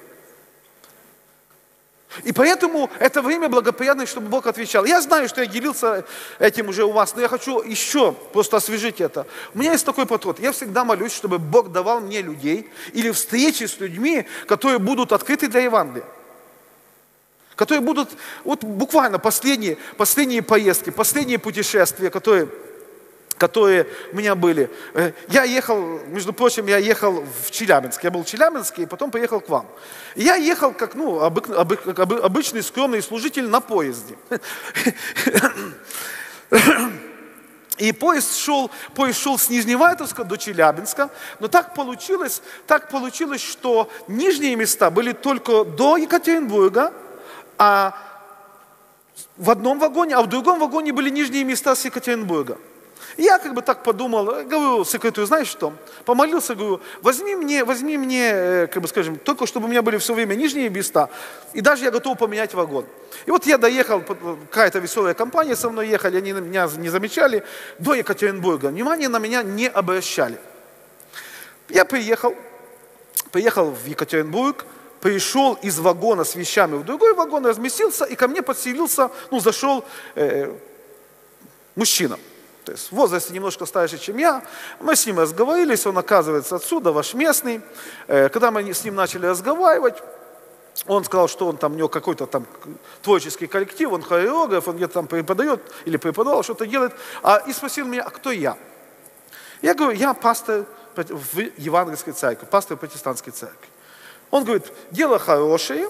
[2.23, 4.83] И поэтому это время благоприятное, чтобы Бог отвечал.
[4.85, 6.05] Я знаю, что я делился
[6.39, 9.25] этим уже у вас, но я хочу еще просто освежить это.
[9.53, 10.39] У меня есть такой подход.
[10.39, 15.47] Я всегда молюсь, чтобы Бог давал мне людей или встречи с людьми, которые будут открыты
[15.47, 16.05] для Евангелия.
[17.55, 18.09] Которые будут,
[18.43, 22.49] вот буквально последние, последние поездки, последние путешествия, которые
[23.41, 24.69] которые у меня были.
[24.93, 28.03] Э, я ехал, между прочим, я ехал в Челябинск.
[28.03, 29.65] Я был в Челябинске и потом поехал к вам.
[30.15, 34.15] я ехал как ну, обык, обык, обычный скромный служитель на поезде.
[37.79, 43.89] И поезд шел, поезд шел с Нижневартовска до Челябинска, но так получилось, так получилось, что
[44.07, 46.93] нижние места были только до Екатеринбурга,
[47.57, 47.97] а
[49.37, 52.59] в одном вагоне, а в другом вагоне были нижние места с Екатеринбурга.
[53.17, 55.73] Я как бы так подумал, говорю секретарю, знаешь что,
[56.05, 59.97] помолился, говорю, возьми мне, возьми мне, э, как бы скажем, только чтобы у меня были
[59.97, 61.09] все время нижние места,
[61.53, 62.85] и даже я готов поменять вагон.
[63.25, 67.43] И вот я доехал, какая-то веселая компания со мной ехали, они меня не замечали,
[67.79, 68.67] до Екатеринбурга.
[68.67, 70.39] Внимание на меня не обращали.
[71.67, 72.35] Я приехал,
[73.31, 74.65] приехал в Екатеринбург,
[75.01, 79.83] пришел из вагона с вещами в другой вагон, разместился, и ко мне подселился, ну, зашел
[80.15, 80.55] э,
[81.75, 82.17] мужчина
[82.63, 84.43] то есть в возрасте немножко старше, чем я.
[84.79, 87.61] Мы с ним разговорились, он оказывается отсюда, ваш местный.
[88.07, 89.95] Э, когда мы с ним начали разговаривать,
[90.87, 92.45] он сказал, что он там, у него какой-то там
[93.01, 96.93] творческий коллектив, он хореограф, он где-то там преподает или преподавал, что-то делает.
[97.23, 98.57] А, и спросил меня, а кто я?
[99.61, 103.67] Я говорю, я пастор в евангельской церкви, пастор протестантской церкви.
[104.29, 105.89] Он говорит, дело хорошее,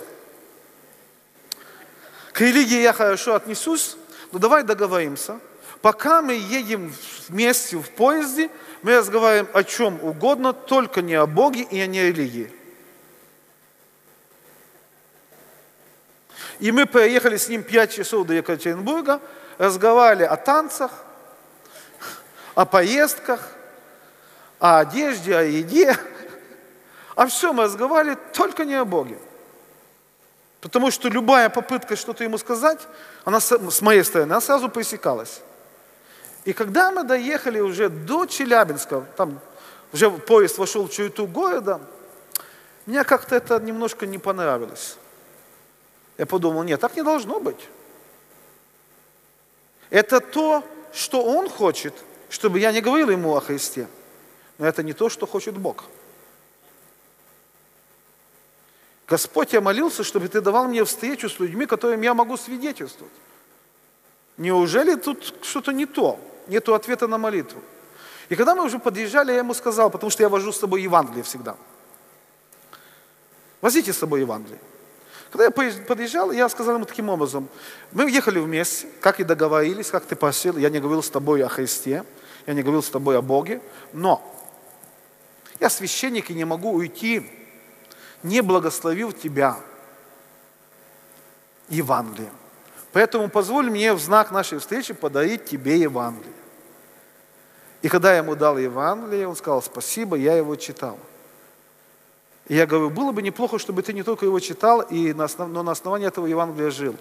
[2.34, 3.98] к религии я хорошо отнесусь,
[4.32, 5.40] но давай договоримся.
[5.82, 6.94] Пока мы едем
[7.28, 8.50] вместе в поезде,
[8.84, 12.52] мы разговариваем о чем угодно, только не о Боге и не о религии.
[16.60, 19.20] И мы проехали с ним пять часов до Екатеринбурга,
[19.58, 20.92] разговаривали о танцах,
[22.54, 23.52] о поездках,
[24.60, 25.98] о одежде, о еде.
[27.16, 29.18] О всем мы разговаривали, только не о Боге.
[30.62, 32.80] Потому что любая попытка что-то ему сказать,
[33.26, 35.42] она с моей стороны, она сразу пресекалась.
[36.46, 39.40] И когда мы доехали уже до Челябинска, там
[39.94, 41.82] уже поезд вошел в черту города,
[42.86, 44.98] мне как-то это немножко не понравилось.
[46.18, 47.70] Я подумал, нет, так не должно быть.
[49.90, 51.94] Это то, что он хочет,
[52.30, 53.88] чтобы я не говорил ему о Христе.
[54.58, 55.86] Но это не то, что хочет Бог.
[59.08, 63.14] Господь, я молился, чтобы ты давал мне встречу с людьми, которым я могу свидетельствовать.
[64.38, 66.20] Неужели тут что-то не то?
[66.52, 67.62] Нету ответа на молитву.
[68.28, 71.24] И когда мы уже подъезжали, я ему сказал, потому что я вожу с собой Евангелие
[71.24, 71.56] всегда.
[73.62, 74.60] Возите с собой Евангелие.
[75.32, 77.48] Когда я подъезжал, я сказал ему таким образом,
[77.94, 81.48] мы ехали вместе, как и договорились, как ты просил, я не говорил с тобой о
[81.48, 82.04] Христе,
[82.46, 83.62] я не говорил с тобой о Боге,
[83.94, 84.22] но
[85.62, 87.26] я священник и не могу уйти
[88.24, 89.58] не благословил тебя
[91.70, 92.34] Евангелием.
[92.92, 96.41] Поэтому позволь мне в знак нашей встречи подарить тебе Евангелие.
[97.82, 100.98] И когда я ему дал Евангелие, он сказал, спасибо, я его читал.
[102.48, 105.50] И я говорю, было бы неплохо, чтобы ты не только его читал, и на основ...
[105.50, 106.96] но на основании этого Евангелия жил.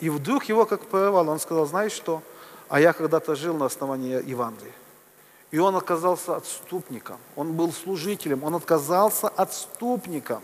[0.00, 2.22] И вдруг его как прорвало, он сказал, знаешь что,
[2.68, 4.72] а я когда-то жил на основании Евангелия.
[5.50, 7.16] И он оказался отступником.
[7.34, 8.44] Он был служителем.
[8.44, 10.42] Он отказался отступником.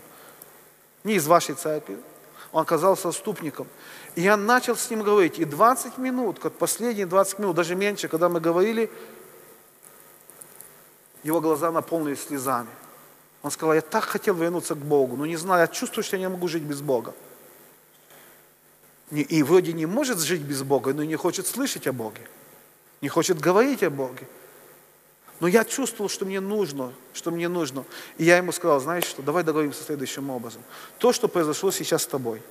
[1.03, 1.97] Не из вашей церкви.
[2.51, 3.67] Он оказался отступником.
[4.15, 5.37] И я начал с ним говорить.
[5.37, 8.89] И 20 минут, как последние 20 минут, даже меньше, когда мы говорили,
[11.25, 12.69] его глаза наполнились слезами.
[13.41, 16.21] Он сказал, я так хотел вернуться к Богу, но не знаю, я чувствую, что я
[16.21, 17.13] не могу жить без Бога.
[19.09, 22.21] И вроде не может жить без Бога, но и не хочет слышать о Боге.
[23.01, 24.27] Не хочет говорить о Боге.
[25.39, 27.85] Но я чувствовал, что мне нужно, что мне нужно.
[28.17, 30.61] И я ему сказал, знаешь что, давай договоримся следующим образом.
[30.99, 32.41] То, что произошло сейчас с тобой,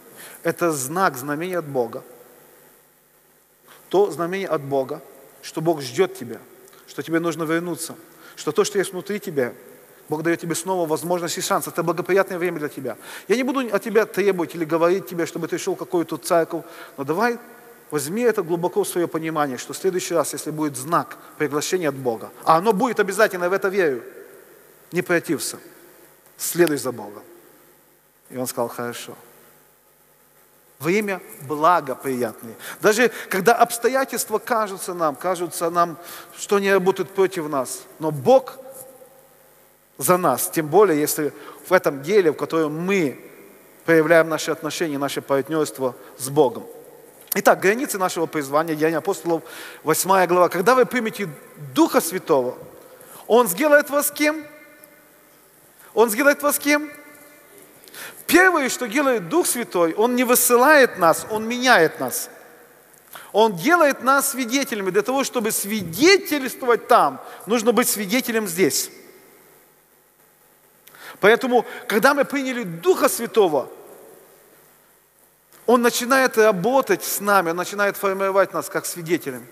[0.43, 2.03] это знак, знамение от Бога.
[3.89, 5.01] То знамение от Бога,
[5.43, 6.41] что Бог ждет тебя,
[6.89, 7.95] что тебе нужно вернуться,
[8.37, 9.53] что то, что есть внутри тебя,
[10.09, 11.67] Бог дает тебе снова возможность и шанс.
[11.67, 12.97] Это благоприятное время для тебя.
[13.29, 16.65] Я не буду от тебя требовать или говорить тебе, чтобы ты шел какую-то церковь,
[16.97, 17.39] но давай
[17.91, 21.95] Возьми это глубоко в свое понимание, что в следующий раз, если будет знак приглашения от
[21.95, 24.03] Бога, а оно будет обязательно, в это верю,
[24.91, 25.59] не протився,
[26.37, 27.23] следуй за Богом.
[28.31, 29.17] И он сказал, хорошо.
[30.85, 32.55] Время благоприятное.
[32.83, 35.97] Даже когда обстоятельства кажутся нам, кажутся нам,
[36.37, 38.59] что они работают против нас, но Бог
[39.97, 41.33] за нас, тем более, если
[41.67, 43.19] в этом деле, в котором мы
[43.87, 46.67] проявляем наши отношения, наше партнерство с Богом.
[47.35, 49.43] Итак, границы нашего призвания, Деяния апостолов,
[49.85, 50.51] 8 глава.
[50.51, 51.31] Когда вы примете
[51.75, 52.59] Духа Святого,
[53.27, 54.45] Он сделает вас кем?
[55.95, 56.91] Он сделает вас кем?
[58.27, 62.31] Первое, что делает Дух Святой, Он не высылает нас, Он меняет нас.
[63.33, 64.91] Он делает нас свидетелями.
[64.91, 68.91] Для того, чтобы свидетельствовать там, нужно быть свидетелем здесь.
[71.21, 73.69] Поэтому, когда мы приняли Духа Святого,
[75.67, 79.47] он начинает работать с нами, Он начинает формировать нас как свидетелем.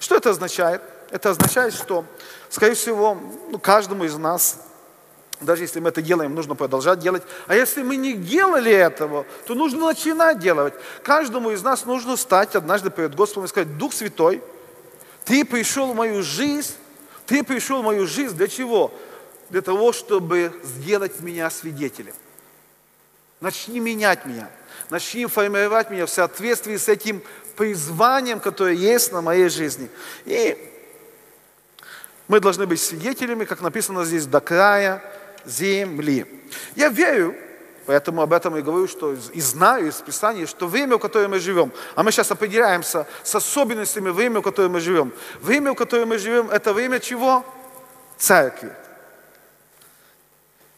[0.00, 0.82] Что это означает?
[1.10, 2.04] Это означает, что,
[2.48, 3.18] скорее всего,
[3.50, 4.58] ну, каждому из нас,
[5.40, 7.22] даже если мы это делаем, нужно продолжать делать.
[7.46, 10.74] А если мы не делали этого, то нужно начинать делать.
[11.02, 14.42] Каждому из нас нужно стать однажды перед Господом и сказать, Дух Святой,
[15.24, 16.74] Ты пришел в мою жизнь,
[17.26, 18.94] Ты пришел в мою жизнь для чего?
[19.50, 22.14] Для того, чтобы сделать меня свидетелем.
[23.40, 24.48] Начни менять меня.
[24.88, 27.22] Начни формировать меня в соответствии с этим
[27.56, 29.90] призванием, которое есть на моей жизни.
[30.24, 30.56] И
[32.28, 35.02] мы должны быть свидетелями, как написано здесь, до края
[35.46, 36.26] земли.
[36.74, 37.34] Я верю,
[37.86, 41.38] поэтому об этом и говорю, что и знаю из Писания, что время, в которое мы
[41.38, 45.12] живем, а мы сейчас определяемся с особенностями времени, в которое мы живем.
[45.40, 47.44] Время, в которое мы живем, это время чего?
[48.16, 48.72] Церкви.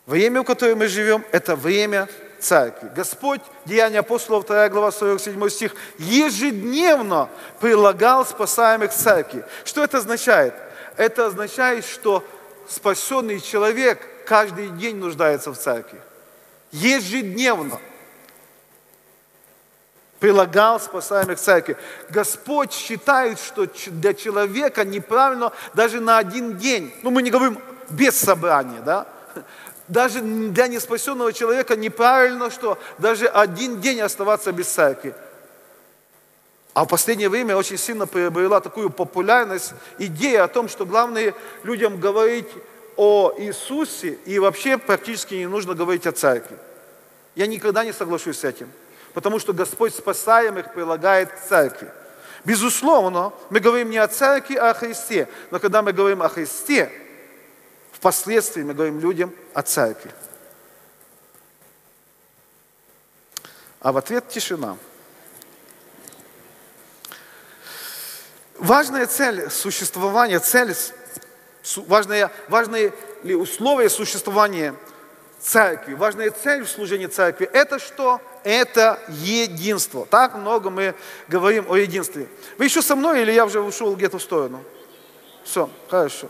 [0.06, 2.08] Время, в которое мы живем, это время
[2.38, 2.90] церкви.
[2.94, 7.28] Господь, Деяния апостолов, 2 глава, 47 стих, ежедневно
[7.60, 9.44] прилагал спасаемых церкви.
[9.64, 10.54] Что это означает?
[10.96, 12.24] Это означает, что
[12.68, 16.01] спасенный человек каждый день нуждается в церкви.
[16.72, 17.81] Ежедневно
[20.18, 21.77] прилагал спасаемых церкви.
[22.11, 27.59] Господь считает, что для человека неправильно даже на один день, ну мы не говорим
[27.91, 29.07] без собрания, да,
[29.89, 35.14] даже для неспасенного человека неправильно, что даже один день оставаться без церкви.
[36.74, 42.01] А в последнее время очень сильно приобрела такую популярность идея о том, что главное людям
[42.01, 42.49] говорить
[42.97, 46.57] о Иисусе и вообще практически не нужно говорить о церкви.
[47.34, 48.70] Я никогда не соглашусь с этим,
[49.12, 51.90] потому что Господь спасаемых прилагает к церкви.
[52.44, 55.28] Безусловно, мы говорим не о церкви, а о Христе.
[55.51, 56.90] Но когда мы говорим о Христе,
[57.92, 60.11] впоследствии мы говорим людям о церкви.
[63.80, 64.76] А в ответ тишина.
[68.59, 70.74] Важная цель существования, цель,
[71.86, 72.92] важные, важные
[73.22, 74.74] ли условия существования
[75.40, 78.20] церкви, важная цель в служении церкви, это что?
[78.44, 80.06] Это единство.
[80.06, 80.94] Так много мы
[81.28, 82.28] говорим о единстве.
[82.58, 84.62] Вы еще со мной или я уже ушел где-то в сторону?
[85.44, 86.28] Все, хорошо,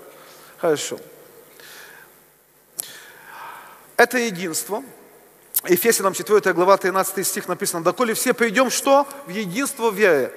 [0.58, 0.98] хорошо.
[3.96, 4.82] Это единство.
[5.66, 9.06] Ефесянам 4 глава 13 стих написано, «Доколе все придем что?
[9.26, 10.32] В единство веры».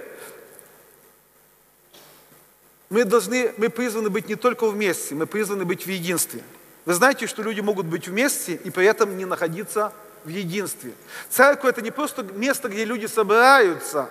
[2.89, 6.43] Мы, должны, мы призваны быть не только вместе, мы призваны быть в единстве.
[6.85, 10.93] Вы знаете, что люди могут быть вместе и при этом не находиться в единстве.
[11.29, 14.09] Церковь– это не просто место, где люди собираются.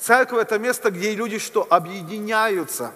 [0.00, 1.66] Церковь– это место, где люди что?
[1.70, 2.92] Объединяются.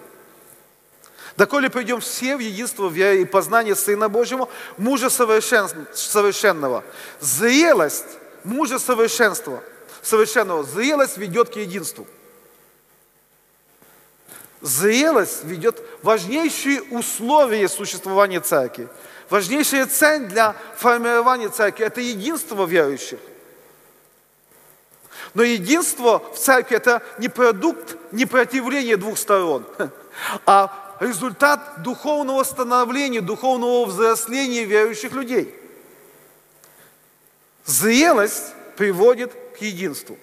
[1.37, 6.83] Доколе пойдем все в единство веры и познание Сына Божьего, мужа совершен, совершенного.
[7.19, 9.63] Зрелость мужа совершенства,
[10.01, 12.07] совершенного, зрелость ведет к единству.
[14.61, 18.87] Зрелость ведет важнейшие условия существования церкви.
[19.29, 23.19] Важнейшая цель для формирования церкви– это единство верующих.
[25.33, 29.65] Но единство в церкви– это не продукт непротивления двух сторон,
[30.45, 35.53] а результат духовного становления, духовного взросления верующих людей.
[37.65, 40.17] Зрелость приводит к единству.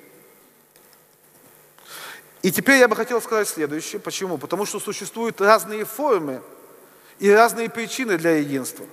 [2.45, 3.99] И теперь я бы хотел сказать следующее.
[3.99, 4.37] Почему?
[4.37, 6.43] Потому что существуют разные формы
[7.19, 8.85] и разные причины для единства.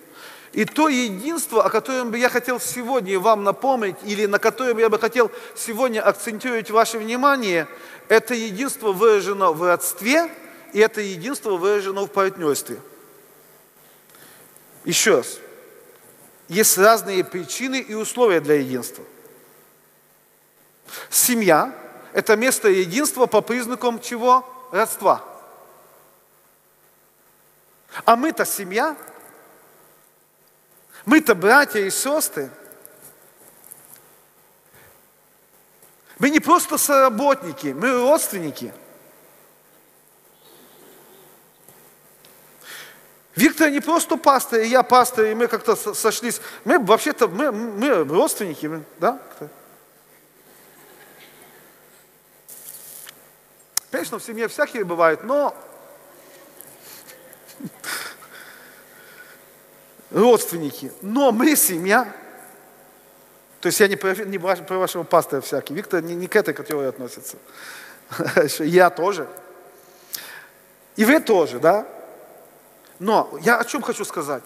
[0.53, 4.87] И то единство, о котором бы я хотел сегодня вам напомнить, или на котором я
[4.87, 7.67] бы хотел сегодня акцентировать ваше внимание,
[8.07, 10.33] это единство выражено в родстве,
[10.71, 12.79] и это единство выражено в партнерстве.
[14.85, 15.39] Еще раз.
[16.47, 19.03] Есть разные причины и условия для единства.
[21.09, 21.80] Семья
[22.13, 24.45] это место единства по признакам чего?
[24.71, 25.23] Родства.
[28.05, 28.95] А мы-то семья,
[31.05, 32.49] мы-то братья и сестры.
[36.19, 38.73] Мы не просто соработники, мы родственники.
[43.35, 46.41] Виктор не просто пастор, и я пастор, и мы как-то сошлись.
[46.63, 49.19] Мы вообще-то, мы, мы родственники, да?
[53.91, 55.53] Конечно, в семье всякие бывают, но
[60.09, 60.91] родственники.
[61.01, 62.11] Но мы семья.
[63.59, 65.73] То есть я не про, не про вашего пастора всякий.
[65.73, 67.37] Виктор не, не к этой категории относится.
[68.59, 69.27] Я тоже.
[70.95, 71.87] И вы тоже, да?
[72.99, 74.43] Но я о чем хочу сказать?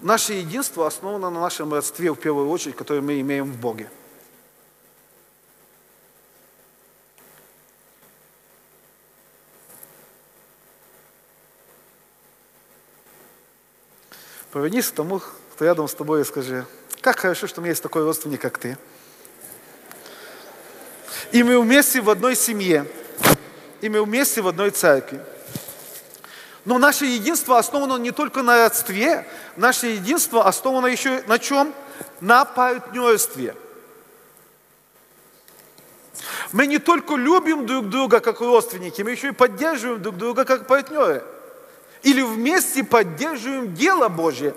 [0.00, 3.88] Наше единство основано на нашем родстве, в первую очередь, которое мы имеем в Боге.
[14.54, 15.20] Повернись к тому,
[15.54, 16.64] кто рядом с тобой и скажи,
[17.00, 18.78] как хорошо, что у меня есть такой родственник, как ты.
[21.32, 22.86] И мы вместе в одной семье,
[23.80, 25.20] и мы вместе в одной церкви.
[26.64, 29.26] Но наше единство основано не только на родстве,
[29.56, 31.74] наше единство основано еще на чем?
[32.20, 33.56] На партнерстве.
[36.52, 40.68] Мы не только любим друг друга как родственники, мы еще и поддерживаем друг друга как
[40.68, 41.24] партнеры
[42.04, 44.54] или вместе поддерживаем дело Божье,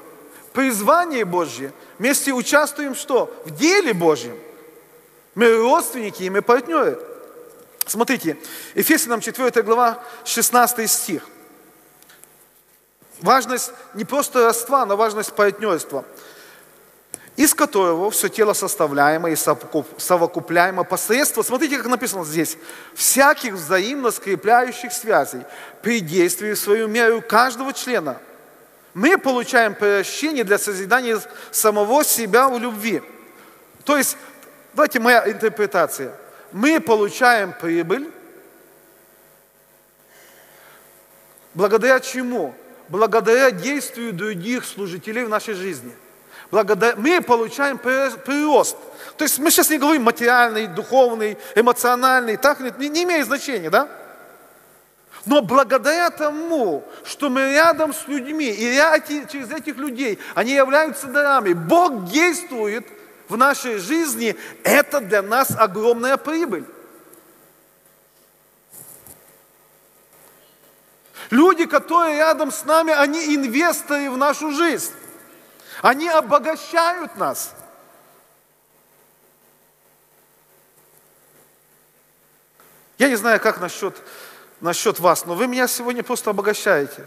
[0.53, 3.33] призвание Божье, вместе участвуем что?
[3.45, 4.37] В деле Божьем.
[5.33, 6.99] Мы родственники и мы партнеры.
[7.85, 8.37] Смотрите,
[8.75, 11.23] Ефесянам 4 глава, 16 стих.
[13.21, 16.03] Важность не просто родства, но важность партнерства
[17.37, 22.57] из которого все тело составляемо и совокупляемо посредством, смотрите, как написано здесь,
[22.95, 25.43] всяких взаимно скрепляющих связей
[25.83, 28.17] при действии в свою меру каждого члена.
[28.95, 31.21] Мы получаем прощение для созидания
[31.51, 33.03] самого себя в любви.
[33.85, 34.17] То есть,
[34.73, 36.13] давайте моя интерпретация.
[36.51, 38.11] Мы получаем прибыль
[41.53, 42.55] благодаря чему?
[42.89, 45.93] Благодаря действию других служителей в нашей жизни.
[46.51, 46.95] Благодаря...
[46.95, 48.77] Мы получаем прирост.
[49.17, 53.89] То есть мы сейчас не говорим материальный, духовный, эмоциональный, так не, не имеет значения, да?
[55.25, 58.75] Но благодаря тому, что мы рядом с людьми, и
[59.29, 62.87] через этих людей они являются дарами, Бог действует
[63.27, 66.63] в нашей жизни, это для нас огромная прибыль.
[71.29, 74.93] Люди, которые рядом с нами, они инвесторы в нашу жизнь.
[75.81, 77.53] Они обогащают нас.
[82.97, 83.95] Я не знаю, как насчет
[84.61, 87.05] насчет вас, но вы меня сегодня просто обогащаете.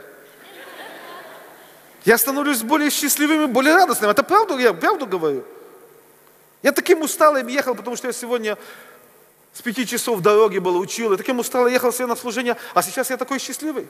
[2.05, 4.11] Я становлюсь более счастливым и более радостным.
[4.11, 5.45] Это правду, я правду говорю.
[6.63, 8.57] Я таким усталым ехал, потому что я сегодня
[9.53, 13.11] с пяти часов дороги был, учил, и таким усталым ехал себе на служение, а сейчас
[13.11, 13.89] я такой счастливый.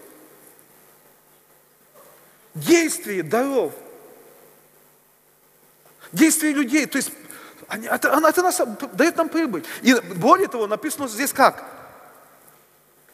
[2.54, 3.72] Действие даров,
[6.12, 7.12] действие людей, то есть
[7.68, 8.60] это, это нас,
[8.92, 9.64] дает нам прибыль.
[9.82, 11.64] И более того, написано здесь как?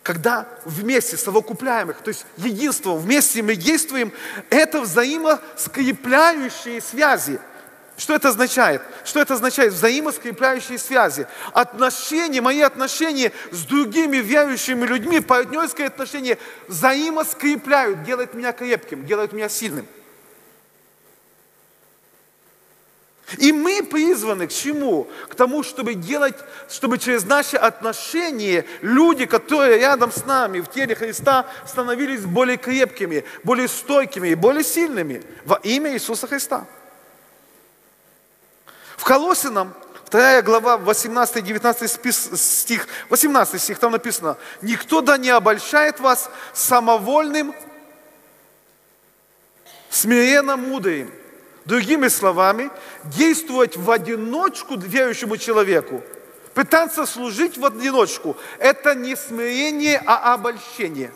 [0.07, 4.13] когда вместе, совокупляемых, то есть единством, вместе мы действуем,
[4.51, 7.41] это взаимоскрепляющие связи.
[7.97, 8.83] Что это означает?
[9.05, 9.73] Что это означает?
[9.73, 11.27] Взаимоскрепляющие связи.
[11.53, 16.39] Отношения, мои отношения с другими верующими людьми, партнерские отношения
[16.69, 19.89] взаимоскрепляют, делают меня крепким, делают меня сильным.
[23.39, 25.09] И мы призваны к чему?
[25.29, 26.37] К тому, чтобы делать,
[26.71, 33.25] чтобы через наши отношения люди, которые рядом с нами в теле Христа, становились более крепкими,
[33.43, 36.67] более стойкими и более сильными во имя Иисуса Христа.
[38.97, 39.75] В Колосинам,
[40.09, 47.57] 2 глава, 18-19 стих, 18 стих, там написано, «Никто да не обольщает вас самовольным,
[49.91, 51.13] смиренно мудрым,
[51.67, 52.71] Другими словами,
[53.03, 56.01] действовать в одиночку верующему человеку,
[56.55, 61.11] пытаться служить в одиночку, это не смирение, а обольщение.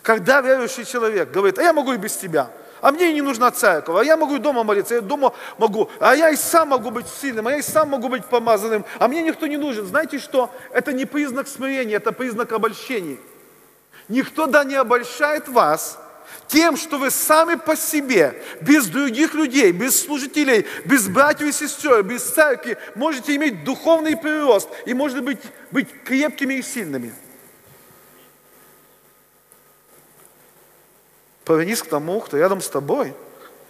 [0.00, 2.50] Когда верующий человек говорит, а я могу и без тебя,
[2.80, 6.16] а мне не нужна церковь, а я могу и дома молиться, я дома могу, а
[6.16, 9.22] я и сам могу быть сильным, а я и сам могу быть помазанным, а мне
[9.22, 9.84] никто не нужен.
[9.84, 10.50] Знаете что?
[10.72, 13.18] Это не признак смирения, это признак обольщения.
[14.08, 15.98] Никто да не обольщает вас–
[16.48, 22.02] тем, что вы сами по себе, без других людей, без служителей, без братьев и сестер,
[22.02, 25.38] без церкви, можете иметь духовный прирост и, может быть,
[25.70, 27.12] быть крепкими и сильными.
[31.44, 33.14] Повернись к тому, кто рядом с тобой,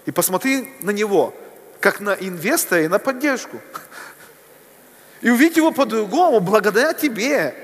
[0.06, 1.34] и посмотри на него,
[1.80, 3.60] как на инвестора и на поддержку.
[5.20, 7.54] И увидеть его по-другому, благодаря тебе,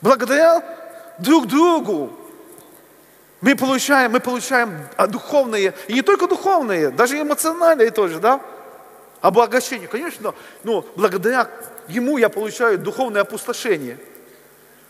[0.00, 0.62] благодаря
[1.18, 2.25] друг другу,
[3.40, 8.40] мы получаем, мы получаем духовные, и не только духовные, даже эмоциональные тоже, да?
[9.20, 9.88] Обогащение.
[9.88, 11.50] Конечно, но благодаря
[11.88, 13.98] Ему я получаю духовное опустошение.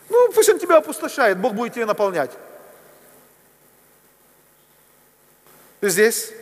[0.09, 2.31] Ну, пусть Он тебя опустошает, Бог будет тебя наполнять.
[5.81, 6.33] Ты здесь?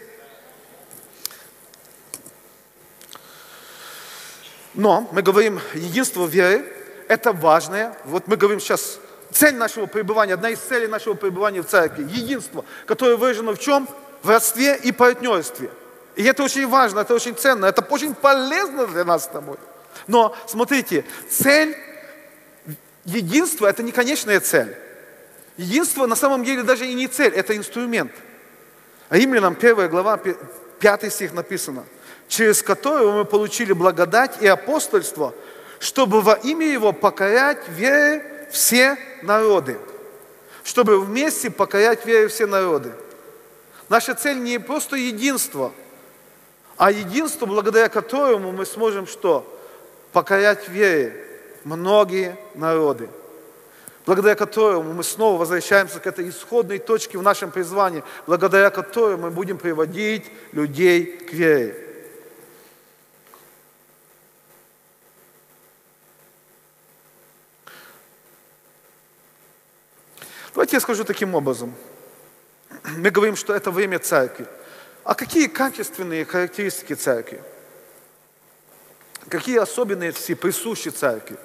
[4.75, 6.65] Но мы говорим, единство веры,
[7.09, 7.97] это важное.
[8.05, 8.99] Вот мы говорим сейчас
[9.35, 13.89] Цель нашего пребывания, одна из целей нашего пребывания в церкви, единство, которое выражено в чем?
[14.23, 15.71] В родстве и партнерстве.
[16.15, 19.57] И это очень важно, это очень ценно, это очень полезно для нас с тобой.
[20.07, 21.77] Но смотрите, цель
[23.05, 24.77] единства– это не конечная цель.
[25.57, 28.13] Единство на самом деле даже и не цель, это инструмент.
[29.11, 30.17] Римлянам 1 глава,
[30.79, 31.85] 5 стих написано,
[32.29, 35.35] через которого мы получили благодать и апостольство,
[35.81, 39.79] чтобы во имя Его покорять вере все народы,
[40.63, 42.93] чтобы вместе покорять веру все народы.
[43.89, 45.73] Наша цель не просто единство,
[46.77, 49.51] а единство, благодаря которому мы сможем что?
[50.13, 51.25] Покорять вере
[51.65, 53.09] многие народы.
[54.07, 59.31] Благодаря которому мы снова возвращаемся к этой исходной точке в нашем призвании, благодаря которой мы
[59.31, 61.84] будем приводить людей к вере.
[70.55, 71.75] Давайте я скажу таким образом.
[72.97, 74.47] Мы говорим, что это время церкви.
[75.03, 77.43] А какие качественные характеристики церкви?
[79.29, 81.37] Какие особенности присущи церкви?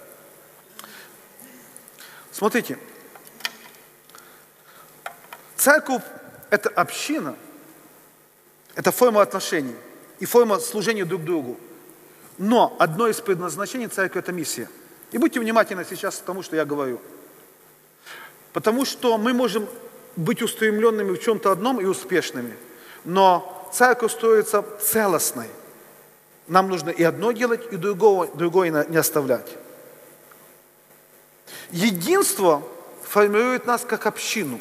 [2.31, 2.77] Смотрите,
[5.55, 6.03] церковь–
[6.51, 7.35] это община,
[8.75, 9.75] это форма отношений
[10.19, 11.59] и форма служения друг другу.
[12.37, 14.69] Но одно из предназначений церкви– это миссия.
[15.11, 17.01] И будьте внимательны сейчас к тому, что я говорю.
[18.53, 19.67] Потому что мы можем
[20.15, 22.55] быть устремленными в чем-то одном и успешными,
[23.05, 25.47] но церковь строится целостной.
[26.47, 29.47] Нам нужно и одно делать, и другого, другое не оставлять.
[31.71, 32.63] Единство
[33.03, 34.59] формирует нас как общину.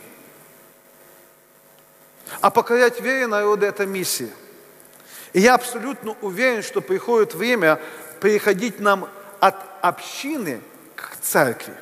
[2.41, 4.31] А покорять вере народа– это миссия.
[5.33, 7.81] И я абсолютно уверен, что приходит время
[8.21, 9.09] переходить нам
[9.41, 10.61] от общины
[10.95, 11.75] к церкви.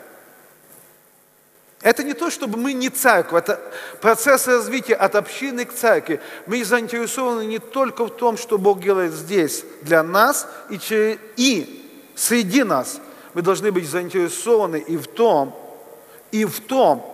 [1.83, 3.61] Это не то, чтобы мы не церковь, это
[4.01, 6.21] процесс развития от общины к церкви.
[6.47, 12.11] Мы заинтересованы не только в том, что Бог делает здесь для нас и, через, и
[12.15, 13.01] среди нас.
[13.35, 15.55] Мы должны быть заинтересованы и в том,
[16.33, 17.05] и в том,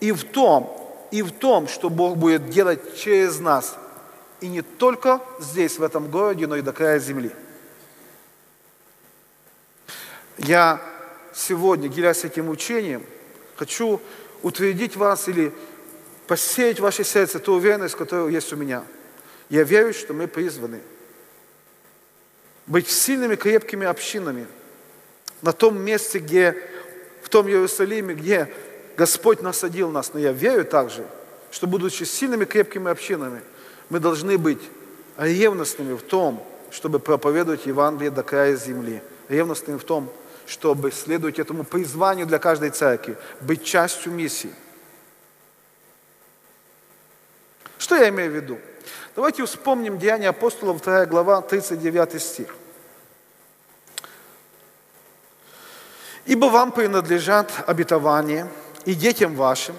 [0.00, 0.78] и в том,
[1.10, 3.76] и в том, что Бог будет делать через нас.
[4.40, 7.32] И не только здесь, в этом городе, но и до края земли.
[10.38, 10.80] Я
[11.34, 13.04] сегодня, делясь этим учением,
[13.62, 14.00] хочу
[14.42, 15.52] утвердить вас или
[16.26, 18.82] посеять в ваше сердце ту уверенность, которая есть у меня.
[19.50, 20.80] Я верю, что мы призваны
[22.66, 24.48] быть сильными, крепкими общинами
[25.42, 26.56] на том месте, где,
[27.22, 28.52] в том Иерусалиме, где
[28.96, 30.12] Господь насадил нас.
[30.12, 31.06] Но я верю также,
[31.52, 33.42] что будучи сильными, крепкими общинами,
[33.90, 34.62] мы должны быть
[35.16, 39.02] ревностными в том, чтобы проповедовать Евангелие до края земли.
[39.28, 40.12] Ревностными в том,
[40.46, 44.52] чтобы следовать этому призванию для каждой церкви, быть частью миссии.
[47.78, 48.58] Что я имею в виду?
[49.14, 52.54] Давайте вспомним Деяния апостолов, 2 глава, 39 стих.
[56.24, 58.48] «Ибо вам принадлежат обетование
[58.84, 59.74] и детям вашим,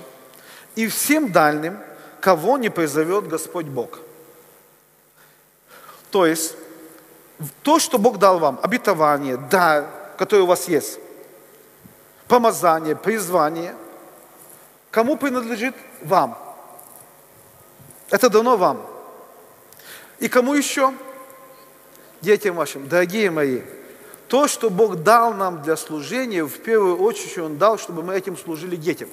[0.75, 1.79] и всем дальним,
[2.19, 3.99] кого не призовет Господь Бог».
[6.11, 6.55] То есть,
[7.63, 9.87] то, что Бог дал вам, обетование, дар,
[10.17, 10.99] который у вас есть.
[12.27, 13.75] Помазание, призвание.
[14.91, 15.75] Кому принадлежит?
[16.01, 16.37] Вам.
[18.09, 18.85] Это дано вам.
[20.19, 20.93] И кому еще?
[22.21, 22.87] Детям вашим.
[22.87, 23.61] Дорогие мои,
[24.27, 28.37] то, что Бог дал нам для служения, в первую очередь Он дал, чтобы мы этим
[28.37, 29.09] служили детям.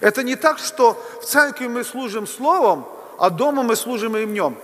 [0.00, 2.86] Это не так, что в церкви мы служим словом,
[3.18, 4.56] а дома мы служим ремнем.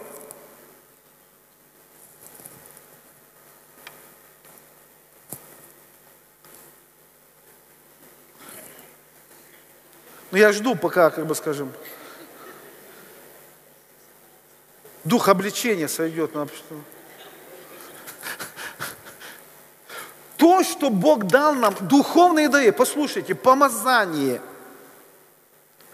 [10.31, 11.73] Но ну, я жду, пока, как бы скажем,
[15.05, 16.47] дух обличения сойдет на
[20.37, 24.43] То, что Бог дал нам, духовные дары, послушайте, помазание,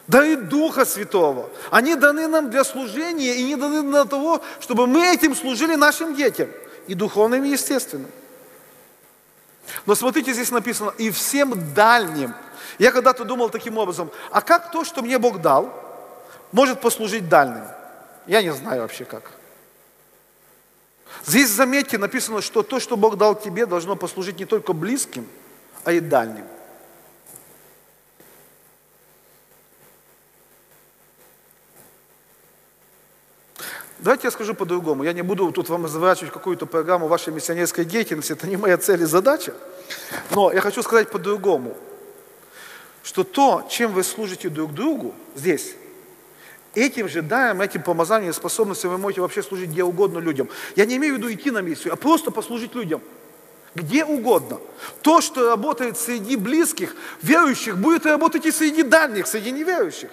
[0.09, 5.15] дары Духа Святого, они даны нам для служения и не даны для того, чтобы мы
[5.15, 6.49] этим служили нашим детям,
[6.89, 8.11] и духовным, и естественным.
[9.87, 12.35] Но смотрите, здесь написано, и всем дальним.
[12.79, 15.73] Я когда-то думал таким образом, а как то, что мне Бог дал,
[16.53, 17.65] может послужить дальним?
[18.27, 19.31] Я не знаю вообще как.
[21.25, 25.27] Здесь, заметьте, написано, что то, что Бог дал тебе, должно послужить не только близким,
[25.85, 26.47] а и дальним.
[34.05, 35.03] Давайте я скажу по-другому.
[35.03, 39.01] Я не буду тут вам разворачивать какую-то программу вашей миссионерской деятельности, это не моя цель
[39.01, 39.55] и задача.
[40.31, 41.75] Но я хочу сказать по-другому,
[43.03, 45.75] что то, чем вы служите друг другу здесь,
[46.75, 50.51] этим же даром, этим помазанием способностью вы можете вообще служить где угодно людям.
[50.77, 53.01] Я не имею в виду идти на миссию, а просто послужить людям.
[53.75, 54.59] Где угодно.
[55.01, 60.11] То, что работает среди близких, верующих, будет работать и среди дальних, среди неверующих.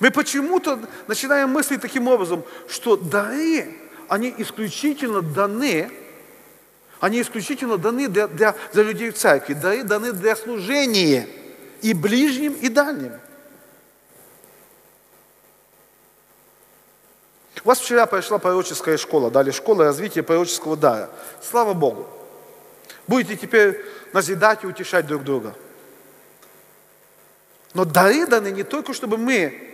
[0.00, 3.76] Мы почему-то начинаем мыслить таким образом, что дары,
[4.08, 5.90] они исключительно даны,
[7.00, 11.28] они исключительно даны для, для, для людей в церкви, дары даны для служения
[11.80, 13.12] и ближним, и дальним.
[17.64, 21.10] У вас вчера прошла пророческая школа, дали школа развития пророческого дара.
[21.40, 22.08] Слава Богу.
[23.06, 25.54] Будете теперь назидать и утешать друг друга.
[27.74, 29.71] Но дары даны не только, чтобы мы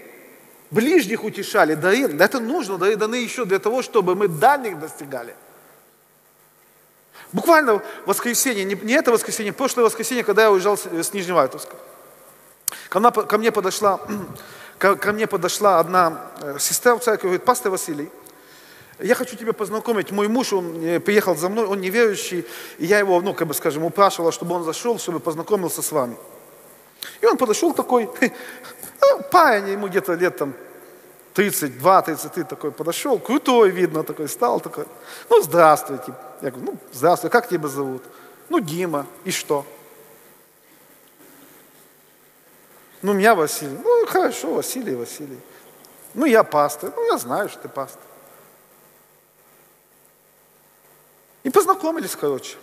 [0.71, 5.35] ближних утешали, дары, это нужно, дары даны еще для того, чтобы мы дальних достигали.
[7.33, 11.77] Буквально воскресенье, не, не это воскресенье, прошлое воскресенье, когда я уезжал с, с Нижневартовска.
[12.89, 14.01] Ко мне, ко мне подошла,
[14.79, 18.11] ко, ко мне подошла одна э, сестра в церкви, говорит, пастор Василий,
[18.99, 20.11] я хочу тебя познакомить.
[20.11, 22.47] Мой муж, он э, приехал за мной, он неверующий,
[22.79, 26.17] и я его, ну, как бы скажем, упрашивала, чтобы он зашел, чтобы познакомился с вами.
[27.21, 28.09] И он подошел такой,
[29.01, 30.55] ну, парень, ему где-то лет там
[31.35, 34.87] 32, 33 такой подошел, крутой видно такой, стал такой,
[35.31, 36.13] ну, здравствуйте.
[36.43, 38.03] Я говорю, ну, здравствуй, как тебя зовут?
[38.49, 39.65] Ну, Дима, и что?
[43.03, 43.79] Ну, меня Василий.
[43.83, 45.39] Ну, хорошо, Василий, Василий.
[46.15, 46.93] Ну, я пастор.
[46.97, 48.03] Ну, я знаю, что ты пастор.
[51.45, 52.57] И познакомились, короче.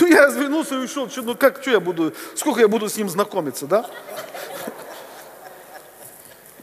[0.00, 1.08] Ну, я развернулся и ушел.
[1.08, 3.88] Что, ну, как, что я буду, сколько я буду с ним знакомиться, да?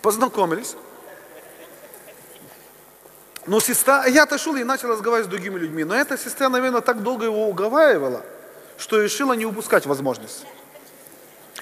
[0.01, 0.75] Познакомились.
[3.47, 5.83] Но сестра, я отошел и начал разговаривать с другими людьми.
[5.83, 8.23] Но эта сестра, наверное, так долго его уговаривала,
[8.77, 10.45] что решила не упускать возможность.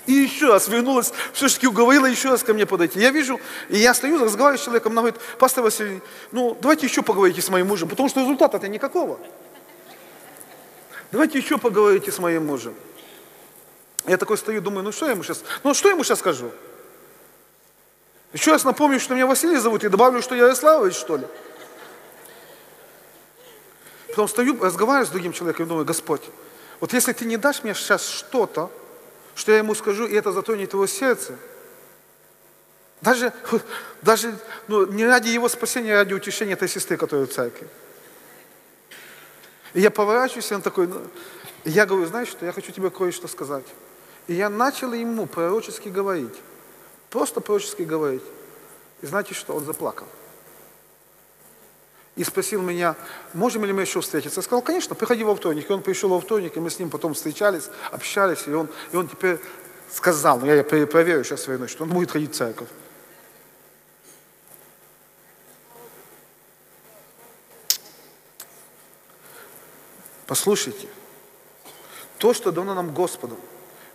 [0.06, 3.00] И еще раз вернулась, все-таки уговорила еще раз ко мне подойти.
[3.00, 6.02] Я вижу, и я стою, разговариваю с человеком, она говорит, пастор Василий,
[6.32, 9.18] ну давайте еще поговорите с моим мужем, потому что результата-то никакого.
[11.14, 12.74] Давайте еще поговорите с моим мужем.
[14.08, 16.52] Я такой стою, думаю, ну что я ему сейчас, ну что я ему сейчас скажу?
[18.34, 21.28] Еще раз напомню, что меня Василий зовут, и добавлю, что я Ярославович, что ли.
[24.08, 26.24] Потом стою, разговариваю с другим человеком и думаю, Господь,
[26.80, 28.72] вот если ты не дашь мне сейчас что-то,
[29.36, 31.36] что я ему скажу, и это затронет его сердце.
[33.02, 33.34] Даже,
[34.02, 34.36] даже
[34.68, 37.68] ну, не ради его спасения, а ради утешения этой сестры, которая в церкви.
[39.74, 41.02] И я поворачиваюсь, и он такой, ну,
[41.66, 43.66] я говорю, знаешь что, я хочу тебе кое-что сказать.
[44.28, 46.36] И я начал ему пророчески говорить,
[47.10, 48.24] просто пророчески говорить.
[49.02, 50.08] И знаете что, он заплакал
[52.16, 52.96] и спросил меня,
[53.34, 54.40] можем ли мы еще встретиться.
[54.40, 55.70] Я сказал, конечно, приходи во вторник.
[55.70, 58.96] И он пришел во вторник, и мы с ним потом встречались, общались, и он, и
[58.96, 59.40] он теперь
[59.92, 62.68] сказал, ну я проверю сейчас своей ночью, что он будет ходить в церковь.
[70.34, 70.88] Послушайте,
[72.18, 73.38] то, что дано нам Господом,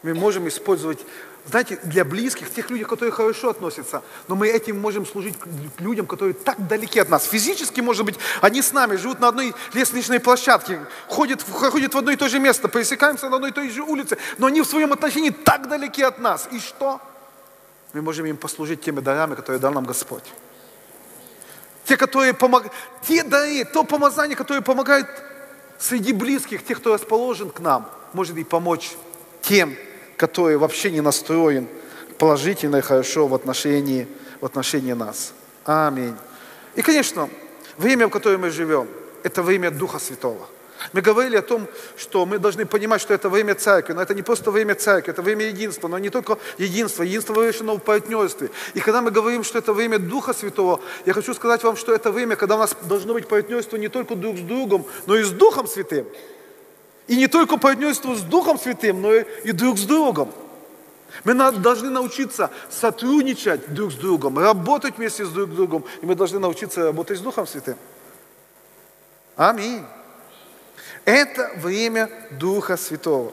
[0.05, 1.01] мы можем использовать
[1.47, 5.34] знаете, для близких, тех людей, которые хорошо относятся, но мы этим можем служить
[5.80, 7.24] людям, которые так далеки от нас.
[7.24, 12.12] Физически, может быть, они с нами живут на одной лестничной площадке, ходят, ходят в одно
[12.12, 14.93] и то же место, пересекаемся на одной и той же улице, но они в своем
[14.93, 16.49] отношении так далеки от нас.
[16.53, 17.01] И что?
[17.93, 20.22] Мы можем им послужить теми дарами, которые дал нам Господь.
[21.84, 22.72] Те, которые помогают,
[23.09, 25.09] те дары, то помазание, которое помогает
[25.79, 28.93] среди близких, тех, кто расположен к нам, может и помочь
[29.43, 29.74] тем,
[30.16, 31.68] который вообще не настроен
[32.18, 34.09] положительно и хорошо в отношении,
[34.41, 35.33] в отношении нас.
[35.64, 36.14] Аминь.
[36.74, 37.29] И, конечно,
[37.76, 38.89] время, в котором мы живем,
[39.22, 40.47] это время Духа Святого.
[40.93, 41.66] Мы говорили о том,
[41.97, 45.22] что мы должны понимать, что это время церкви, но это не просто время церкви, это
[45.22, 48.51] время единства, но не только единство, единство выражено в партнерстве.
[48.74, 52.12] И когда мы говорим, что это время Духа Святого, я хочу сказать вам, что это
[52.12, 55.31] время, когда у нас должно быть партнерство не только друг с другом, но и с
[55.31, 56.07] Духом Святым.
[57.09, 60.33] И не только партнерство с Духом Святым, но и друг с другом.
[61.24, 65.85] Мы должны научиться сотрудничать друг с другом, работать вместе с друг другом.
[66.03, 67.76] И мы должны научиться работать с Духом Святым.
[69.37, 69.85] Аминь.
[71.09, 73.32] Это время Духа Святого.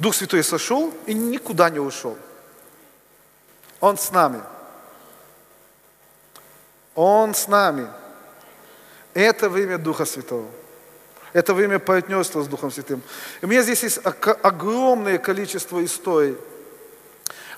[0.00, 2.18] Дух Святой сошел и никуда не ушел.
[3.78, 4.42] Он с нами.
[6.96, 7.86] Он с нами.
[9.14, 10.50] Это время Духа Святого.
[11.32, 13.02] Это время партнерства с Духом Святым.
[13.40, 16.36] И у меня здесь есть огромное количество историй.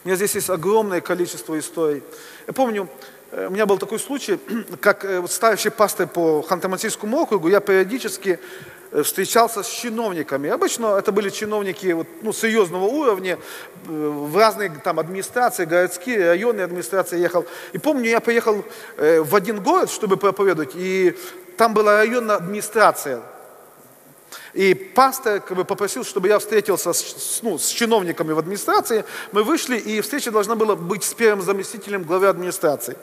[0.04, 2.02] У меня здесь есть огромное количество историй.
[2.46, 2.90] Я помню,
[3.32, 4.38] у меня был такой случай,
[4.80, 8.38] как э, старший пастор по Ханты-Мансийскому округу, я периодически
[8.90, 10.50] э, встречался с чиновниками.
[10.50, 13.38] Обычно это были чиновники вот, ну, серьезного уровня,
[13.86, 17.46] в разные там администрации, городские, районные администрации ехал.
[17.72, 18.64] И помню, я поехал
[18.96, 21.16] в один город, чтобы проповедовать, и
[21.56, 23.22] там была районная администрация.
[24.54, 29.04] И пастор как бы, попросил, чтобы я встретился с, ну, с чиновниками в администрации.
[29.32, 32.96] Мы вышли, и встреча должна была быть с первым заместителем главы администрации.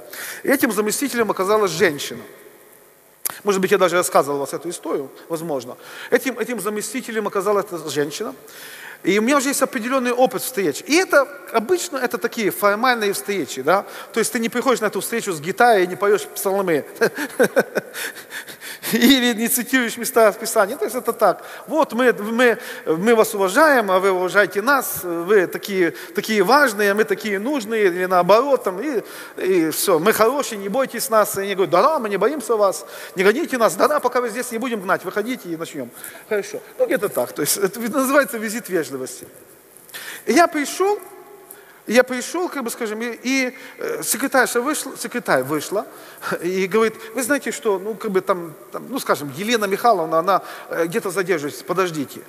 [0.43, 2.21] Этим заместителем оказалась женщина.
[3.43, 5.77] Может быть, я даже рассказывал вас эту историю, возможно.
[6.11, 8.35] Этим, этим заместителем оказалась женщина.
[9.03, 10.83] И у меня уже есть определенный опыт встреч.
[10.85, 13.85] И это обычно это такие формальные встречи, да.
[14.11, 16.85] То есть ты не приходишь на эту встречу с гитарой и не поешь псалмы.
[18.93, 20.77] Или не цитируешь места Писания.
[20.77, 21.43] То есть это так.
[21.67, 25.01] Вот мы, мы, мы вас уважаем, а вы уважаете нас.
[25.03, 27.87] Вы такие, такие важные, а мы такие нужные.
[27.87, 28.63] Или наоборот.
[28.63, 29.03] Там, и,
[29.37, 29.99] и все.
[29.99, 31.37] Мы хорошие, не бойтесь нас.
[31.37, 32.85] И они говорят, да-да, мы не боимся вас.
[33.15, 33.75] Не гоните нас.
[33.75, 35.03] Да-да, пока вы здесь не будем гнать.
[35.03, 35.89] Выходите и начнем.
[36.27, 36.59] Хорошо.
[36.77, 37.33] Ну где-то так.
[37.33, 39.27] То есть это называется визит вежливости.
[40.25, 40.99] И я пришел,
[41.93, 45.87] я пришел, как бы скажем, и, и э, секретарша вышла, секретарь вышла
[46.41, 50.41] и говорит, вы знаете что, ну как бы там, там ну скажем, Елена Михайловна, она
[50.69, 52.21] э, где-то задерживается, подождите.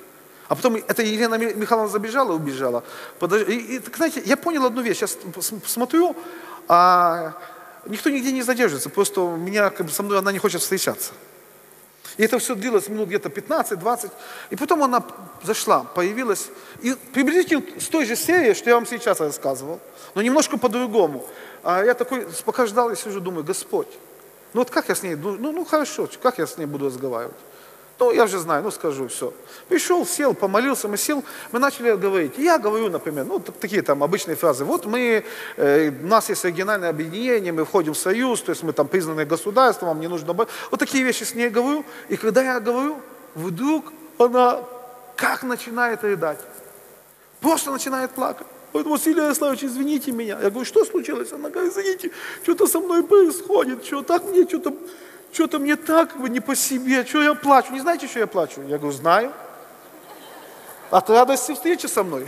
[0.47, 2.83] А потом эта Елена Михайловна забежала, убежала.
[3.19, 3.43] Подож...
[3.47, 5.07] И, и, знаете, я понял одну вещь, я
[5.65, 6.15] смотрю,
[6.67, 7.33] а
[7.85, 11.13] никто нигде не задерживается, просто меня как бы со мной она не хочет встречаться.
[12.17, 14.11] И это все длилось минут где-то 15-20.
[14.49, 15.03] И потом она
[15.43, 16.49] зашла, появилась.
[16.81, 19.79] И приблизительно с той же серии, что я вам сейчас рассказывал,
[20.15, 21.25] но немножко по-другому.
[21.63, 23.87] А я такой, пока ждал, я сижу, думаю, Господь,
[24.53, 27.35] ну вот как я с ней, ну, ну хорошо, как я с ней буду разговаривать?
[28.01, 29.31] Ну, я уже знаю, ну скажу, все.
[29.69, 32.31] Пришел, сел, помолился, мы сел, мы начали говорить.
[32.35, 34.65] я говорю, например, ну, такие там обычные фразы.
[34.65, 35.23] Вот мы,
[35.55, 39.23] э, у нас есть региональное объединение, мы входим в союз, то есть мы там признаны
[39.25, 40.33] государством, вам не нужно...
[40.33, 41.85] Вот такие вещи с ней говорю.
[42.09, 42.97] И когда я говорю,
[43.35, 44.63] вдруг она
[45.15, 46.39] как начинает рыдать.
[47.39, 48.47] Просто начинает плакать.
[48.73, 50.39] Говорит, Василий Ярославович, извините меня.
[50.41, 51.31] Я говорю, что случилось?
[51.33, 52.09] Она говорит, извините,
[52.41, 54.73] что-то со мной происходит, что так мне что-то
[55.31, 57.71] что-то мне так не по себе, что я плачу.
[57.71, 58.61] Не знаете, что я плачу?
[58.63, 59.33] Я говорю, знаю.
[60.89, 62.27] От радости встречи со мной.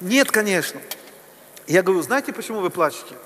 [0.00, 0.80] Нет, конечно.
[1.66, 3.16] Я говорю, знаете, почему вы плачете?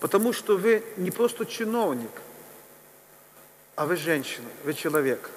[0.00, 2.10] Потому что вы не просто чиновник,
[3.74, 5.30] а вы женщина, вы человек.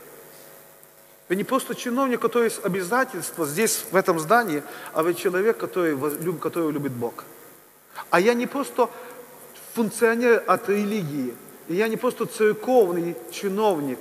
[1.29, 4.63] Вы не просто чиновник, который есть обязательства здесь, в этом здании,
[4.93, 5.95] а вы человек, который,
[6.39, 7.23] который любит Бога.
[8.09, 8.89] А я не просто
[9.73, 11.35] функционер от религии,
[11.67, 13.99] я не просто церковный чиновник,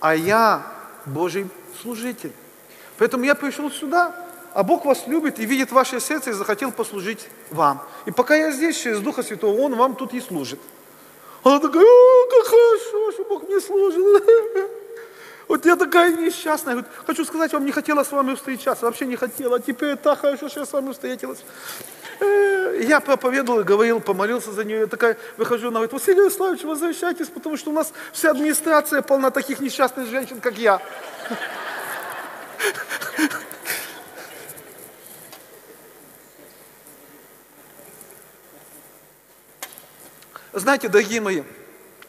[0.00, 0.66] а я
[1.06, 1.46] Божий
[1.82, 2.32] служитель.
[2.98, 4.14] Поэтому я пришел сюда,
[4.54, 7.82] а Бог вас любит и видит ваше сердце и захотел послужить вам.
[8.06, 10.60] И пока я здесь, через Духа Святого, Он вам тут и служит.
[11.42, 11.84] Она такая,
[12.30, 14.24] как хорошо, что Бог мне служит.
[15.48, 16.74] Вот я такая несчастная.
[16.74, 19.56] Говорит, хочу сказать вам, не хотела с вами встречаться, вообще не хотела.
[19.56, 21.44] А теперь так хорошо, что я с вами встретилась.
[22.20, 24.80] Э, я проповедовал говорил, помолился за нее.
[24.80, 29.30] Я такая выхожу, она говорит, Василий Ярославович, возвращайтесь, потому что у нас вся администрация полна
[29.30, 30.80] таких несчастных женщин, как я.
[40.52, 41.42] Знаете, дорогие мои,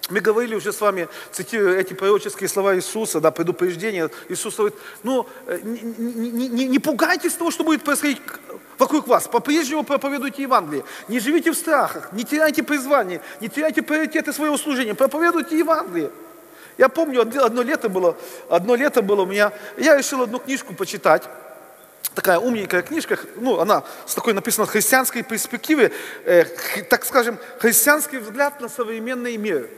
[0.09, 4.09] мы говорили уже с вами, цитируя эти пророческие слова Иисуса, да, предупреждение.
[4.29, 8.21] Иисус говорит, ну, э, не, не, не пугайтесь того, что будет происходить
[8.77, 9.27] вокруг вас.
[9.27, 10.83] По-прежнему проповедуйте Евангелие.
[11.07, 14.93] Не живите в страхах, не теряйте призвание, не теряйте приоритеты своего служения.
[14.93, 16.11] Проповедуйте Евангелие.
[16.77, 18.15] Я помню, одно лето было,
[18.49, 21.23] одно лето было у меня, я решил одну книжку почитать
[22.13, 25.91] такая умненькая книжка, ну, она с такой написана христианской перспективы,
[26.23, 26.45] э,
[26.89, 29.69] так скажем, христианский взгляд на современный мир.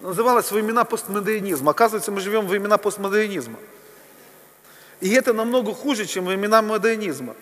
[0.00, 1.70] Называлась «Времена постмодернизма».
[1.70, 3.58] Оказывается, мы живем в времена постмодернизма.
[5.00, 7.36] И это намного хуже, чем времена модернизма.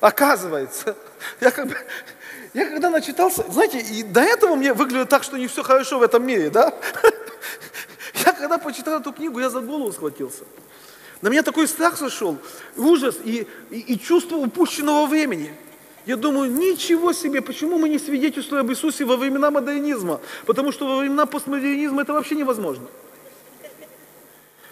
[0.00, 0.96] Оказывается.
[1.40, 1.76] Я, как бы,
[2.54, 6.02] я когда начитался, знаете, и до этого мне выглядело так, что не все хорошо в
[6.02, 6.74] этом мире, да?
[8.24, 10.44] Я когда почитал эту книгу, я за голову схватился.
[11.22, 12.36] На меня такой страх сошел,
[12.76, 15.54] ужас и, и, и чувство упущенного времени.
[16.06, 20.20] Я думаю, ничего себе, почему мы не свидетельствуем об Иисусе во времена модернизма?
[20.46, 22.86] Потому что во времена постмодернизма это вообще невозможно.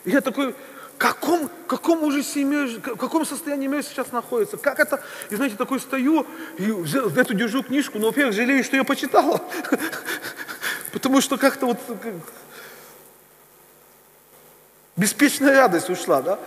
[0.05, 0.55] я такой,
[0.99, 4.57] каком, каком ужасе мир, в каком состоянии мир сейчас находится?
[4.57, 5.03] Как это?
[5.31, 6.27] И знаете, такой стою,
[6.59, 9.41] и взял, эту держу книжку, но, во-первых, жалею, что я почитала.
[10.93, 11.79] Потому что как-то вот
[14.97, 16.39] беспечная радость ушла, да?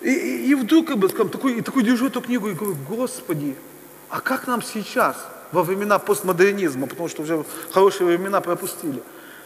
[0.00, 3.56] И, и, и вдруг как бы, такой, и такой держу эту книгу и говорю, Господи,
[4.08, 5.16] а как нам сейчас,
[5.52, 9.02] во времена постмодернизма, потому что уже хорошие времена пропустили,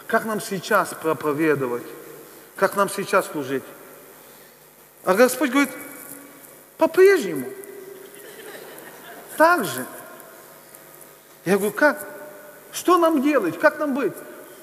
[0.07, 1.83] как нам сейчас проповедовать,
[2.57, 3.65] как нам сейчас служить?
[5.05, 5.71] А Господь говорит,
[6.79, 7.47] по-прежнему.
[9.37, 9.85] Так же.
[11.45, 12.09] Я говорю, как?
[12.73, 13.59] Что нам делать?
[13.59, 14.13] Как нам быть?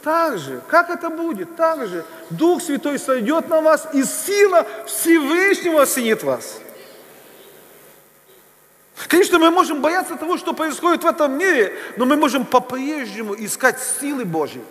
[0.04, 0.62] Так же.
[0.68, 1.56] Как это будет?
[1.56, 2.04] Так же.
[2.30, 6.60] Дух Святой сойдет на вас, и сила Всевышнего осенит вас.
[9.08, 13.80] Конечно, мы можем бояться того, что происходит в этом мире, но мы можем по-прежнему искать
[13.80, 14.64] силы Божьей.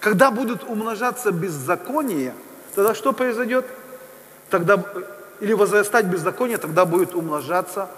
[0.00, 2.34] Когда будут умножаться беззакония,
[2.74, 3.66] тогда что произойдет?
[4.50, 4.82] Тогда,
[5.40, 7.88] или возрастать беззаконие, тогда будет умножаться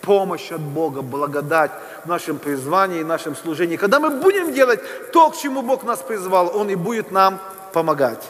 [0.00, 1.70] помощь от Бога, благодать
[2.04, 3.76] в нашем призвании, в нашем служении.
[3.76, 4.80] Когда мы будем делать
[5.12, 7.40] то, к чему Бог нас призвал, Он и будет нам
[7.72, 8.22] помогать.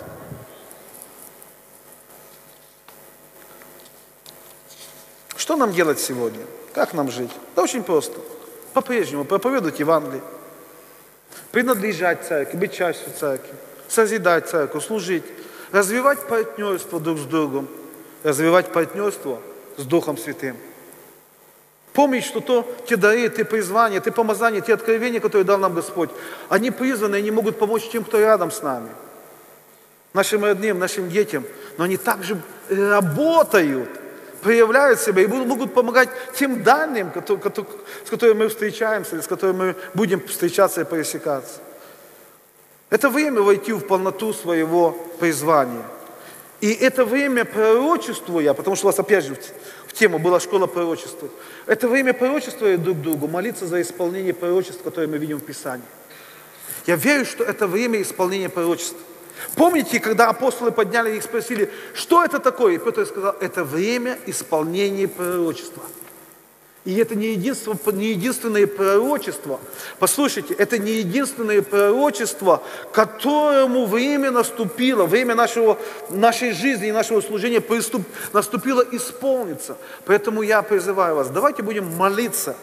[5.37, 6.45] Что нам делать сегодня?
[6.75, 7.31] Как нам жить?
[7.57, 8.19] Да очень просто.
[8.73, 10.23] По-прежнему проповедовать Евангелие,
[11.51, 13.53] принадлежать церкви, быть частью церкви,
[13.89, 15.25] созидать церковь, служить,
[15.73, 17.69] развивать партнерство друг с другом,
[18.23, 19.41] развивать партнерство
[19.77, 20.57] с Духом Святым.
[21.93, 26.11] Помнить, что то, те дары, те призвания, те помазания, те откровения, которые дал нам Господь,
[26.49, 28.89] они призваны, они могут помочь тем, кто рядом с нами.
[30.13, 31.45] Нашим родным, нашим детям.
[31.79, 33.89] Но они также работают,
[34.41, 39.77] проявляют себя и могут помогать тем дальним, с которыми мы встречаемся, или с которыми мы
[39.95, 41.59] будем встречаться и пересекаться.
[42.89, 45.85] Это время войти в полноту своего призвания.
[46.61, 49.37] И это время пророчествуя, потому что у вас опять же
[49.87, 51.29] в тему была школа пророчества,
[51.71, 55.85] это время пророчествуя друг другу, молиться за исполнение пророчеств, которые мы видим в Писании.
[56.85, 58.97] Я верю, что это время исполнения пророчеств.
[59.55, 62.75] Помните, когда апостолы подняли их спросили, что это такое?
[62.75, 65.85] И Петр сказал, это время исполнения пророчества.
[66.87, 69.61] И это не не единственное пророчество.
[69.99, 72.63] Послушайте, это не единственное пророчество,
[72.93, 75.79] которому время наступило, время нашего,
[76.09, 78.03] нашей жизни и нашего служения приступ,
[78.33, 79.77] наступило исполниться.
[80.07, 82.57] Поэтому я призываю вас, давайте будем молиться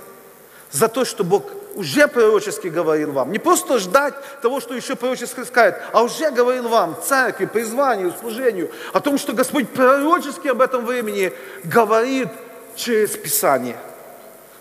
[0.71, 1.43] за то, что Бог
[1.75, 3.31] уже пророчески говорил вам.
[3.31, 8.71] Не просто ждать того, что еще пророчески скажет, а уже говорил вам, церкви, призванию, служению,
[8.93, 11.31] о том, что Господь пророчески об этом времени
[11.63, 12.29] говорит
[12.75, 13.77] через Писание.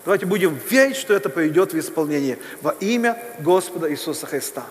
[0.07, 4.63] Давайте будем верить, что это приведет в исполнение во имя Господа Иисуса Христа.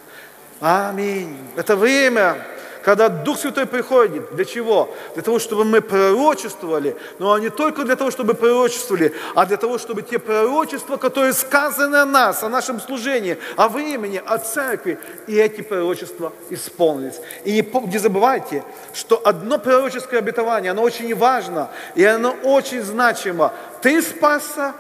[0.61, 1.37] Аминь.
[1.57, 2.39] Это время,
[2.83, 4.35] когда Дух Святой приходит.
[4.35, 4.89] Для чего?
[5.13, 6.97] Для того, чтобы мы пророчествовали.
[7.19, 11.97] Но не только для того, чтобы пророчествовали, а для того, чтобы те пророчества, которые сказаны
[11.97, 17.21] о нас, о нашем служении, о времени, о церкви, и эти пророчества исполнились.
[17.45, 18.65] И не, не забывайте,
[18.95, 23.53] что одно пророческое обетование, оно очень важно, и оно очень значимо.
[23.83, 24.73] Ты спасся,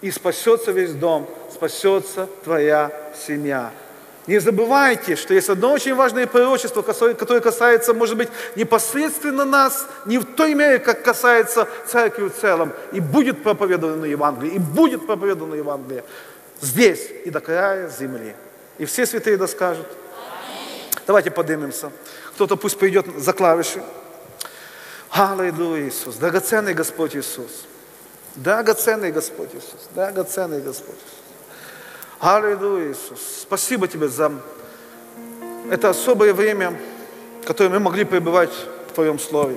[0.00, 2.90] и спасется весь дом, спасется твоя
[3.26, 3.72] семья.
[4.26, 10.18] Не забывайте, что есть одно очень важное пророчество, которое касается, может быть, непосредственно нас, не
[10.18, 12.72] в той мере, как касается церкви в целом.
[12.92, 16.02] И будет проповедовано Евангелие, и будет проповедовано Евангелие
[16.60, 18.34] здесь и до края земли.
[18.78, 19.86] И все святые да скажут.
[21.06, 21.92] Давайте поднимемся.
[22.34, 23.82] Кто-то пусть пойдет за клавиши.
[25.10, 26.16] Аллилуйя, Иисус.
[26.16, 27.66] Драгоценный Господь Иисус.
[28.36, 31.20] Драгоценный Господь Иисус, драгоценный Господь Иисус.
[32.20, 33.18] Аллилуйя, Иисус.
[33.40, 34.30] Спасибо Тебе за
[35.70, 36.78] это особое время,
[37.46, 38.52] которое мы могли пребывать
[38.90, 39.56] в Твоем Слове.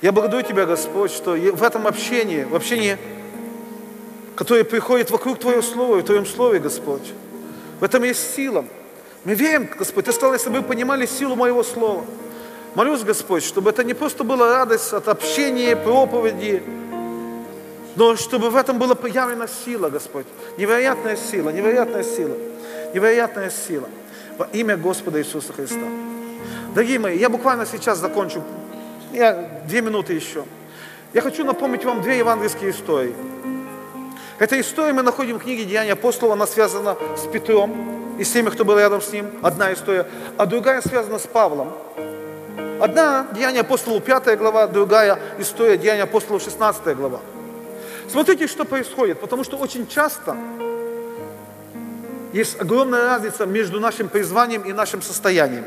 [0.00, 2.96] Я благодарю Тебя, Господь, что в этом общении, в общении,
[4.36, 7.12] которое приходит вокруг Твоего Слова, в Твоем Слове, Господь,
[7.78, 8.64] в этом есть сила.
[9.24, 12.06] Мы верим, Господь, Ты сказал, если бы вы понимали силу Моего Слова.
[12.74, 16.62] Молюсь, Господь, чтобы это не просто была радость от общения, проповеди,
[17.96, 20.26] но чтобы в этом была проявлена сила, Господь.
[20.56, 22.36] Невероятная сила, невероятная сила,
[22.94, 23.88] невероятная сила.
[24.38, 25.86] Во имя Господа Иисуса Христа.
[26.74, 28.42] Дорогие мои, я буквально сейчас закончу.
[29.12, 30.44] Я две минуты еще.
[31.12, 33.14] Я хочу напомнить вам две евангельские истории.
[34.38, 38.48] Эта история мы находим в книге Деяния апостола, она связана с Петром и с теми,
[38.48, 40.06] кто был рядом с ним, одна история,
[40.38, 41.72] а другая связана с Павлом.
[42.80, 47.20] Одна Деяния апостола 5 глава, другая история Деяния апостола 16 глава.
[48.10, 50.36] Смотрите, что происходит, потому что очень часто
[52.32, 55.64] есть огромная разница между нашим призванием и нашим состоянием.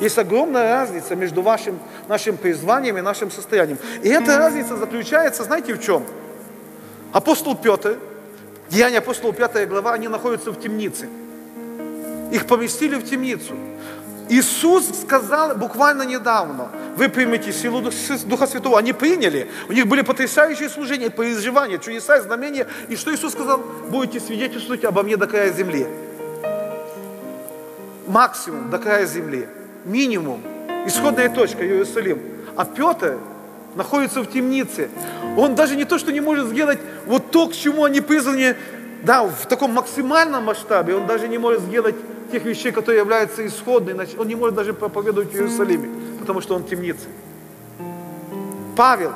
[0.00, 1.78] Есть огромная разница между вашим,
[2.08, 3.78] нашим призванием и нашим состоянием.
[4.02, 6.04] И эта разница заключается, знаете, в чем?
[7.12, 7.98] Апостол Петр,
[8.70, 11.08] Деяния апостола 5 глава, они находятся в темнице.
[12.32, 13.54] Их поместили в темницу.
[14.28, 17.82] Иисус сказал буквально недавно, вы примете силу
[18.24, 18.78] Духа Святого.
[18.78, 22.66] Они приняли, у них были потрясающие служения, переживания, чудеса, знамения.
[22.88, 23.58] И что Иисус сказал?
[23.88, 25.86] Будете свидетельствовать обо мне до края земли.
[28.06, 29.48] Максимум до края земли.
[29.84, 30.42] Минимум.
[30.86, 32.20] Исходная точка Иерусалим.
[32.56, 33.18] А Петр
[33.74, 34.88] находится в темнице.
[35.36, 38.56] Он даже не то, что не может сделать вот то, к чему они призваны,
[39.02, 41.94] да, в таком максимальном масштабе, он даже не может сделать
[42.30, 45.88] тех вещей, которые являются исходной, он не может даже проповедовать в Иерусалиме,
[46.20, 47.06] потому что он в темнице.
[48.76, 49.12] Павел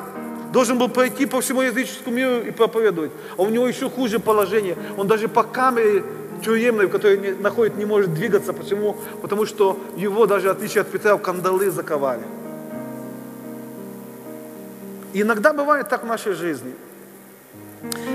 [0.53, 4.77] должен был пройти по всему языческому миру и проповедовать, а у него еще хуже положение.
[4.97, 6.03] Он даже по камере
[6.45, 8.53] тюремной, в которой находит, не может двигаться.
[8.53, 8.97] Почему?
[9.23, 12.23] Потому что его даже, в отличие от Петра, в кандалы заковали.
[15.13, 16.75] И иногда бывает так в нашей жизни.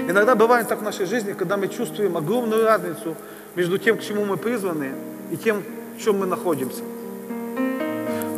[0.08, 3.16] Иногда бывает так в нашей жизни, когда мы чувствуем огромную разницу
[3.56, 4.92] между тем, к чему мы призваны,
[5.32, 5.64] и тем,
[5.98, 6.82] в чем мы находимся.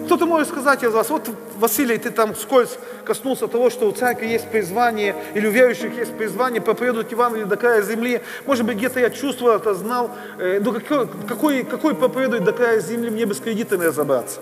[0.06, 4.28] Кто-то может сказать из вас, вот, Василий, ты там скользь коснулся того, что у церкви
[4.28, 8.22] есть призвание, или у верующих есть призвание проповедовать Евангелие до края земли.
[8.46, 10.12] Может быть, где-то я чувствовал это, знал.
[10.38, 14.40] Э, ну, какой, какой, какой проповедовать до края земли, мне бы с кредитами разобраться.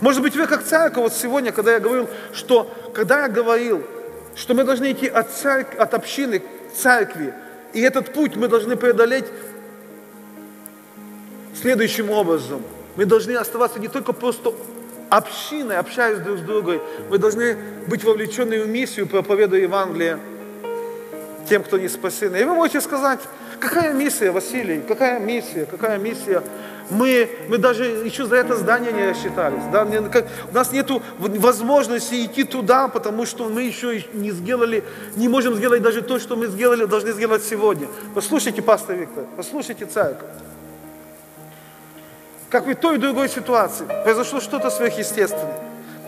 [0.00, 3.82] Может быть, вы как церковь, вот сегодня, когда я говорил, что, когда я говорил,
[4.34, 7.34] что мы должны идти от, церкви, от общины к церкви,
[7.72, 9.26] и этот путь мы должны преодолеть
[11.60, 12.62] следующим образом.
[12.96, 14.52] Мы должны оставаться не только просто
[15.10, 17.56] общиной, общаясь друг с другом, мы должны
[17.86, 20.18] быть вовлечены в миссию, проповедуя Евангелие
[21.48, 22.34] тем, кто не спасен.
[22.36, 23.20] И вы можете сказать,
[23.58, 26.42] какая миссия, Василий, какая миссия, какая миссия?
[26.90, 29.62] Мы, мы даже еще за это здание не рассчитались.
[29.72, 29.84] Да?
[29.84, 34.82] У нас нет возможности идти туда, потому что мы еще не сделали,
[35.16, 37.86] не можем сделать даже то, что мы сделали, должны сделать сегодня.
[38.14, 40.28] Послушайте, пастор Виктор, послушайте церковь.
[42.50, 43.86] Как в той и другой ситуации.
[44.02, 45.60] Произошло что-то сверхъестественное.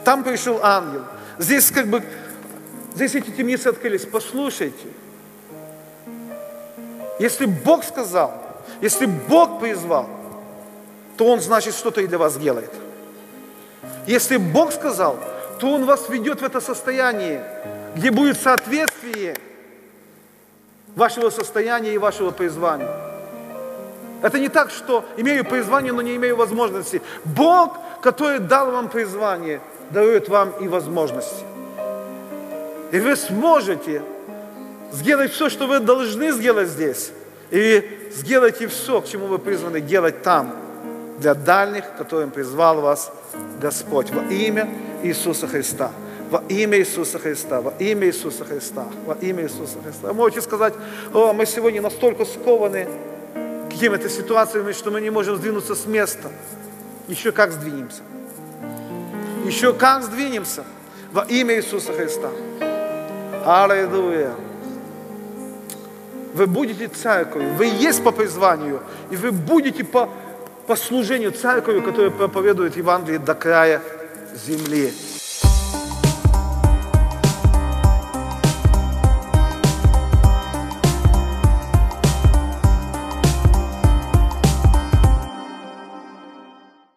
[0.04, 1.02] Там пришел ангел.
[1.38, 2.02] Здесь как бы,
[2.96, 4.04] здесь эти темницы открылись.
[4.04, 4.88] Послушайте.
[7.20, 8.34] Если Бог сказал,
[8.80, 10.08] если Бог призвал,
[11.16, 12.70] то Он, значит, что-то и для вас делает.
[14.06, 15.18] Если Бог сказал,
[15.58, 17.44] то Он вас ведет в это состояние,
[17.94, 19.36] где будет соответствие
[20.96, 22.90] вашего состояния и вашего призвания.
[24.22, 27.02] Это не так, что имею призвание, но не имею возможности.
[27.24, 29.60] Бог, который дал вам призвание,
[29.90, 31.44] дает вам и возможности.
[32.92, 34.02] И вы сможете
[34.92, 37.10] сделать все, что вы должны сделать здесь.
[37.50, 40.54] И сделайте все, к чему вы призваны делать там,
[41.22, 43.12] для дальних, которым призвал вас
[43.60, 44.68] Господь во имя
[45.02, 45.90] Иисуса Христа.
[46.30, 50.08] Во имя Иисуса Христа, во имя Иисуса Христа, во имя Иисуса Христа.
[50.08, 50.72] Вы можете сказать,
[51.12, 52.88] о, мы сегодня настолько скованы
[53.70, 56.30] какими-то ситуациями, что мы не можем сдвинуться с места.
[57.06, 58.02] Еще как сдвинемся.
[59.44, 60.64] Еще как сдвинемся
[61.12, 62.30] во имя Иисуса Христа.
[63.44, 64.32] Аллилуйя.
[66.34, 70.08] Вы будете церковью, вы есть по призванию, и вы будете по,
[70.66, 73.82] по служению церковью, которая проповедует Евангелие до края
[74.34, 74.92] земли.